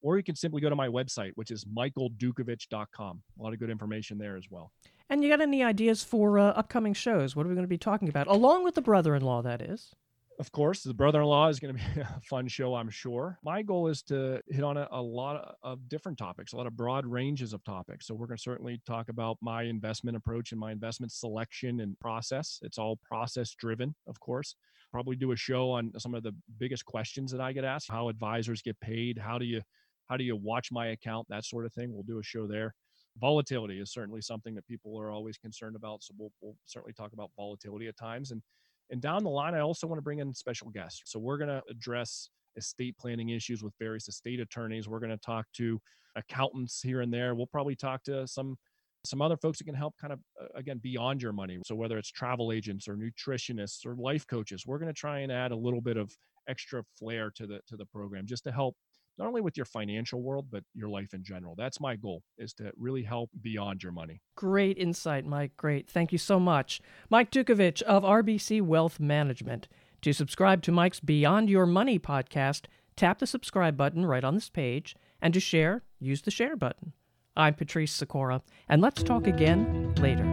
Or 0.03 0.17
you 0.17 0.25
can 0.25 0.35
simply 0.35 0.61
go 0.61 0.69
to 0.69 0.77
my 0.77 0.89
website, 0.89 1.31
which 1.37 1.51
is 1.51 1.65
michaeldukovich.com. 1.65 3.23
A 3.39 3.43
lot 3.43 3.53
of 3.53 3.59
good 3.61 3.71
information 3.71 4.19
there 4.19 4.37
as 4.37 4.51
well. 4.51 4.73
And 5.09 5.23
you 5.23 5.31
got 5.31 5.41
any 5.41 5.63
ideas 5.63 6.03
for 6.03 6.39
uh, 6.39 6.49
upcoming 6.49 6.93
shows? 6.93 7.37
What 7.37 7.47
are 7.47 7.49
we 7.49 7.55
going 7.55 7.65
to 7.65 7.69
be 7.69 7.79
talking 7.79 8.09
about, 8.09 8.27
along 8.27 8.65
with 8.65 8.75
the 8.75 8.83
brother 8.83 9.15
in 9.15 9.23
law, 9.23 9.43
that 9.43 9.63
is? 9.63 9.95
Of 10.39 10.51
course, 10.53 10.83
the 10.83 10.95
brother-in-law 10.95 11.49
is 11.49 11.61
going 11.61 11.77
to 11.77 11.81
be 11.81 12.01
a 12.01 12.21
fun 12.29 12.49
show, 12.49 12.75
I'm 12.75 12.91
sure. 12.91 13.39
My 13.45 13.63
goal 13.63 13.89
is 13.89 14.03
to 14.05 14.41
hit 14.49 14.65
on 14.65 14.77
a, 14.77 14.89
a, 14.91 15.01
lot 15.01 15.57
of 15.63 15.89
different 15.89 16.19
topics, 16.19 16.53
a 16.53 16.57
lot 16.57 16.67
of 16.67 16.77
broad 16.77 17.07
ranges 17.07 17.53
of 17.53 17.63
topics. 17.65 18.07
So 18.07 18.15
we're 18.15 18.27
going 18.27 18.39
to 18.39 18.43
certainly 18.43 18.81
talk 18.87 19.09
about 19.09 19.39
my 19.41 19.65
investment 19.65 20.17
approach 20.17 20.53
and 20.53 20.61
my 20.61 20.73
investment 20.73 21.13
selection 21.13 21.81
and 21.81 21.99
process. 22.01 22.59
It's 22.63 22.79
all 22.79 22.99
process 23.03 23.55
driven, 23.55 23.95
of 24.07 24.19
course. 24.21 24.57
Probably 24.91 25.17
do 25.17 25.33
a 25.33 25.37
show 25.37 25.71
on 25.71 25.93
some 25.99 26.15
of 26.15 26.23
the 26.23 26.35
biggest 26.59 26.85
questions 26.85 27.31
that 27.33 27.41
I 27.41 27.53
get 27.53 27.65
asked: 27.65 27.91
how 27.91 28.09
advisors 28.09 28.61
get 28.61 28.79
paid, 28.81 29.17
how 29.17 29.39
do 29.39 29.47
you 29.47 29.63
how 30.09 30.19
do 30.19 30.25
you 30.25 30.37
watch 30.37 30.71
my 30.71 30.89
account, 30.89 31.27
that 31.31 31.45
sort 31.45 31.65
of 31.65 31.73
thing. 31.73 31.93
We'll 31.93 32.03
do 32.03 32.19
a 32.19 32.23
show 32.23 32.47
there. 32.47 32.75
Volatility 33.19 33.81
is 33.81 33.93
certainly 33.93 34.21
something 34.21 34.55
that 34.55 34.67
people 34.67 34.99
are 34.99 35.11
always 35.11 35.39
concerned 35.39 35.77
about. 35.77 36.03
So 36.03 36.15
we'll, 36.19 36.33
we'll 36.41 36.57
certainly 36.67 36.93
talk 36.93 37.15
about 37.15 37.31
volatility 37.37 37.89
at 37.89 37.97
times 37.97 38.31
and 38.31 38.43
and 38.91 39.01
down 39.01 39.25
the 39.25 39.31
line, 39.31 39.55
I 39.55 39.61
also 39.61 39.87
want 39.87 39.99
to 39.99 40.03
bring 40.03 40.19
in 40.19 40.35
special 40.35 40.71
guests. 40.71 41.03
So 41.07 41.19
we're 41.19 41.39
going 41.39 41.49
to 41.49 41.63
address 41.71 42.29
estate 42.57 42.97
planning 42.99 43.31
issues 43.31 43.63
with 43.63 43.73
various 43.79 44.09
estate 44.09 44.41
attorneys. 44.41 44.89
We're 44.89 45.01
going 45.01 45.11
to 45.11 45.17
talk 45.17 45.47
to 45.55 45.81
accountants 46.17 46.83
here 46.83 47.01
and 47.01 47.13
there. 47.13 47.35
We'll 47.35 47.47
probably 47.47 47.77
talk 47.77 48.03
to 48.05 48.27
some 48.27 48.57
some 49.05 49.21
other 49.21 49.37
folks 49.37 49.59
that 49.59 49.65
can 49.65 49.75
help 49.75 49.95
kind 50.01 50.13
of 50.13 50.21
uh, 50.41 50.47
again 50.55 50.79
beyond 50.79 51.21
your 51.23 51.33
money. 51.33 51.59
So 51.65 51.75
whether 51.75 51.99
it's 51.99 52.11
travel 52.11 52.53
agents 52.53 52.87
or 52.87 52.97
nutritionists 52.97 53.85
or 53.85 53.97
life 53.97 54.27
coaches, 54.29 54.65
we're 54.65 54.79
going 54.79 54.93
to 54.93 54.99
try 54.99 55.21
and 55.21 55.33
add 55.33 55.51
a 55.51 55.57
little 55.57 55.81
bit 55.81 55.97
of 55.97 56.13
extra 56.49 56.83
flair 56.99 57.31
to 57.37 57.47
the 57.47 57.61
to 57.67 57.77
the 57.77 57.87
program 57.87 58.27
just 58.27 58.45
to 58.45 58.53
help 58.53 58.77
not 59.19 59.29
only 59.29 59.41
with 59.41 59.57
your 59.57 59.67
financial 59.67 60.23
world 60.23 60.47
but 60.51 60.65
your 60.75 60.89
life 60.89 61.15
in 61.15 61.23
general. 61.23 61.55
That's 61.57 61.81
my 61.81 61.97
goal 61.97 62.23
is 62.39 62.53
to 62.55 62.73
really 62.77 63.03
help 63.03 63.31
beyond 63.41 63.83
your 63.83 63.93
money. 63.93 64.21
Great 64.37 64.79
insight 64.79 65.25
mike. 65.25 65.57
Great. 65.57 65.89
Thank 65.89 66.13
you 66.13 66.19
so 66.19 66.39
much. 66.41 66.81
Mike 67.11 67.31
dukovich 67.31 67.83
of 67.83 68.03
rbc 68.03 68.63
wealth 68.63 69.01
management. 69.01 69.69
To 70.03 70.13
subscribe 70.13 70.63
to 70.63 70.73
mike's 70.73 71.01
beyond 71.01 71.49
your 71.49 71.67
money 71.67 71.99
podcast 71.99 72.67
tap 72.97 73.19
the 73.19 73.27
subscribe 73.27 73.77
button 73.77 74.05
right 74.05 74.25
on 74.25 74.35
this 74.35 74.51
page 74.51 74.95
and 75.21 75.33
to 75.35 75.41
share 75.41 75.83
use 75.99 76.23
the 76.23 76.31
share 76.31 76.57
button. 76.57 76.93
I'm 77.37 77.55
patrice 77.55 77.93
sikora 77.93 78.43
and 78.69 78.83
let's 78.83 79.03
talk 79.03 79.27
again 79.27 79.95
later. 79.97 80.29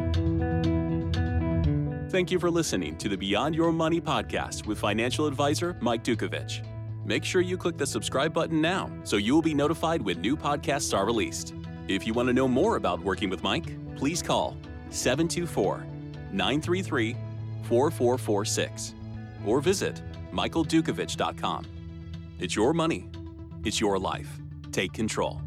Thank 2.09 2.31
you 2.31 2.39
for 2.39 2.49
listening 2.49 2.97
to 2.97 3.07
the 3.07 3.17
Beyond 3.17 3.53
Your 3.53 3.71
Money 3.71 4.01
podcast 4.01 4.65
with 4.65 4.79
financial 4.79 5.27
advisor 5.27 5.77
Mike 5.79 6.03
Dukovich. 6.03 6.65
Make 7.09 7.25
sure 7.25 7.41
you 7.41 7.57
click 7.57 7.75
the 7.75 7.87
subscribe 7.87 8.35
button 8.35 8.61
now 8.61 8.87
so 9.03 9.17
you 9.17 9.33
will 9.33 9.41
be 9.41 9.55
notified 9.55 9.99
when 9.99 10.21
new 10.21 10.37
podcasts 10.37 10.95
are 10.95 11.07
released. 11.07 11.55
If 11.87 12.05
you 12.05 12.13
want 12.13 12.27
to 12.27 12.33
know 12.33 12.47
more 12.47 12.75
about 12.75 12.99
working 12.99 13.31
with 13.31 13.41
Mike, 13.41 13.65
please 13.95 14.21
call 14.21 14.55
724 14.91 15.87
933 16.31 17.15
4446 17.63 18.93
or 19.43 19.59
visit 19.59 20.03
michaeldukovich.com. 20.31 21.65
It's 22.37 22.55
your 22.55 22.75
money, 22.75 23.09
it's 23.65 23.81
your 23.81 23.97
life. 23.97 24.29
Take 24.71 24.93
control. 24.93 25.41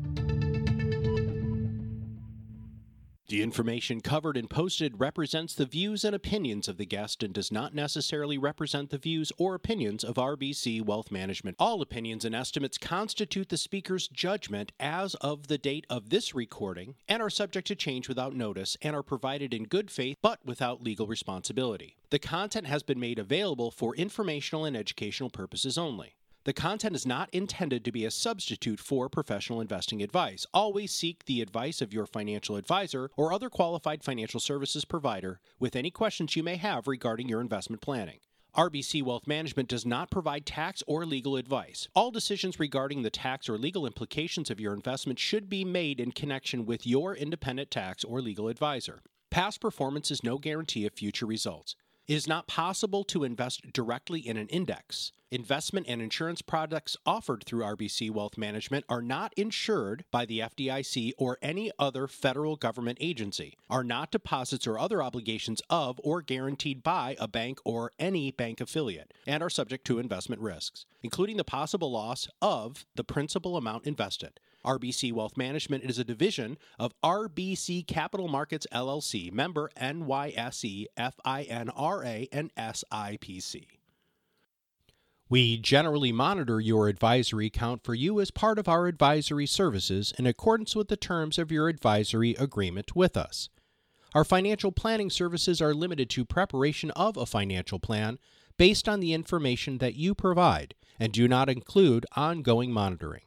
The 3.32 3.40
information 3.40 4.02
covered 4.02 4.36
and 4.36 4.50
posted 4.50 5.00
represents 5.00 5.54
the 5.54 5.64
views 5.64 6.04
and 6.04 6.14
opinions 6.14 6.68
of 6.68 6.76
the 6.76 6.84
guest 6.84 7.22
and 7.22 7.32
does 7.32 7.50
not 7.50 7.74
necessarily 7.74 8.36
represent 8.36 8.90
the 8.90 8.98
views 8.98 9.32
or 9.38 9.54
opinions 9.54 10.04
of 10.04 10.16
RBC 10.16 10.84
Wealth 10.84 11.10
Management. 11.10 11.56
All 11.58 11.80
opinions 11.80 12.26
and 12.26 12.34
estimates 12.34 12.76
constitute 12.76 13.48
the 13.48 13.56
speaker's 13.56 14.06
judgment 14.06 14.72
as 14.78 15.14
of 15.22 15.46
the 15.46 15.56
date 15.56 15.86
of 15.88 16.10
this 16.10 16.34
recording 16.34 16.94
and 17.08 17.22
are 17.22 17.30
subject 17.30 17.66
to 17.68 17.74
change 17.74 18.06
without 18.06 18.36
notice 18.36 18.76
and 18.82 18.94
are 18.94 19.02
provided 19.02 19.54
in 19.54 19.64
good 19.64 19.90
faith 19.90 20.18
but 20.20 20.44
without 20.44 20.82
legal 20.82 21.06
responsibility. 21.06 21.96
The 22.10 22.18
content 22.18 22.66
has 22.66 22.82
been 22.82 23.00
made 23.00 23.18
available 23.18 23.70
for 23.70 23.96
informational 23.96 24.66
and 24.66 24.76
educational 24.76 25.30
purposes 25.30 25.78
only. 25.78 26.16
The 26.44 26.52
content 26.52 26.96
is 26.96 27.06
not 27.06 27.30
intended 27.32 27.84
to 27.84 27.92
be 27.92 28.04
a 28.04 28.10
substitute 28.10 28.80
for 28.80 29.08
professional 29.08 29.60
investing 29.60 30.02
advice. 30.02 30.44
Always 30.52 30.90
seek 30.90 31.24
the 31.24 31.40
advice 31.40 31.80
of 31.80 31.92
your 31.92 32.04
financial 32.04 32.56
advisor 32.56 33.10
or 33.16 33.32
other 33.32 33.48
qualified 33.48 34.02
financial 34.02 34.40
services 34.40 34.84
provider 34.84 35.38
with 35.60 35.76
any 35.76 35.92
questions 35.92 36.34
you 36.34 36.42
may 36.42 36.56
have 36.56 36.88
regarding 36.88 37.28
your 37.28 37.40
investment 37.40 37.80
planning. 37.80 38.18
RBC 38.56 39.04
Wealth 39.04 39.28
Management 39.28 39.68
does 39.68 39.86
not 39.86 40.10
provide 40.10 40.44
tax 40.44 40.82
or 40.88 41.06
legal 41.06 41.36
advice. 41.36 41.86
All 41.94 42.10
decisions 42.10 42.58
regarding 42.58 43.02
the 43.02 43.08
tax 43.08 43.48
or 43.48 43.56
legal 43.56 43.86
implications 43.86 44.50
of 44.50 44.58
your 44.58 44.74
investment 44.74 45.20
should 45.20 45.48
be 45.48 45.64
made 45.64 46.00
in 46.00 46.10
connection 46.10 46.66
with 46.66 46.84
your 46.84 47.14
independent 47.14 47.70
tax 47.70 48.02
or 48.02 48.20
legal 48.20 48.48
advisor. 48.48 49.00
Past 49.30 49.60
performance 49.60 50.10
is 50.10 50.24
no 50.24 50.38
guarantee 50.38 50.86
of 50.86 50.92
future 50.92 51.24
results. 51.24 51.76
It 52.12 52.16
is 52.16 52.28
not 52.28 52.46
possible 52.46 53.04
to 53.04 53.24
invest 53.24 53.72
directly 53.72 54.20
in 54.20 54.36
an 54.36 54.46
index. 54.48 55.12
Investment 55.30 55.86
and 55.88 56.02
insurance 56.02 56.42
products 56.42 56.94
offered 57.06 57.42
through 57.42 57.64
RBC 57.64 58.10
Wealth 58.10 58.36
Management 58.36 58.84
are 58.86 59.00
not 59.00 59.32
insured 59.34 60.04
by 60.10 60.26
the 60.26 60.40
FDIC 60.40 61.12
or 61.16 61.38
any 61.40 61.72
other 61.78 62.06
federal 62.06 62.56
government 62.56 62.98
agency, 63.00 63.56
are 63.70 63.82
not 63.82 64.10
deposits 64.10 64.66
or 64.66 64.78
other 64.78 65.02
obligations 65.02 65.62
of 65.70 65.98
or 66.04 66.20
guaranteed 66.20 66.82
by 66.82 67.16
a 67.18 67.26
bank 67.26 67.58
or 67.64 67.92
any 67.98 68.30
bank 68.30 68.60
affiliate, 68.60 69.14
and 69.26 69.42
are 69.42 69.48
subject 69.48 69.86
to 69.86 69.98
investment 69.98 70.42
risks, 70.42 70.84
including 71.02 71.38
the 71.38 71.44
possible 71.44 71.90
loss 71.90 72.28
of 72.42 72.84
the 72.94 73.04
principal 73.04 73.56
amount 73.56 73.86
invested. 73.86 74.38
RBC 74.64 75.12
Wealth 75.12 75.36
Management 75.36 75.84
is 75.84 75.98
a 75.98 76.04
division 76.04 76.58
of 76.78 76.94
RBC 77.02 77.86
Capital 77.86 78.28
Markets 78.28 78.66
LLC, 78.72 79.32
member 79.32 79.70
NYSE, 79.76 80.86
FINRA, 80.96 82.28
and 82.32 82.54
SIPC. 82.54 83.66
We 85.28 85.56
generally 85.56 86.12
monitor 86.12 86.60
your 86.60 86.88
advisory 86.88 87.46
account 87.46 87.82
for 87.84 87.94
you 87.94 88.20
as 88.20 88.30
part 88.30 88.58
of 88.58 88.68
our 88.68 88.86
advisory 88.86 89.46
services 89.46 90.12
in 90.18 90.26
accordance 90.26 90.76
with 90.76 90.88
the 90.88 90.96
terms 90.96 91.38
of 91.38 91.50
your 91.50 91.68
advisory 91.68 92.34
agreement 92.38 92.94
with 92.94 93.16
us. 93.16 93.48
Our 94.14 94.24
financial 94.24 94.72
planning 94.72 95.08
services 95.08 95.62
are 95.62 95.72
limited 95.72 96.10
to 96.10 96.26
preparation 96.26 96.90
of 96.90 97.16
a 97.16 97.24
financial 97.24 97.78
plan 97.78 98.18
based 98.58 98.86
on 98.88 99.00
the 99.00 99.14
information 99.14 99.78
that 99.78 99.94
you 99.94 100.14
provide 100.14 100.74
and 101.00 101.12
do 101.12 101.26
not 101.26 101.48
include 101.48 102.04
ongoing 102.14 102.70
monitoring. 102.70 103.22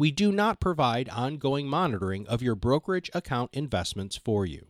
We 0.00 0.10
do 0.10 0.32
not 0.32 0.60
provide 0.60 1.10
ongoing 1.10 1.66
monitoring 1.66 2.26
of 2.26 2.40
your 2.40 2.54
brokerage 2.54 3.10
account 3.12 3.50
investments 3.52 4.16
for 4.16 4.46
you. 4.46 4.68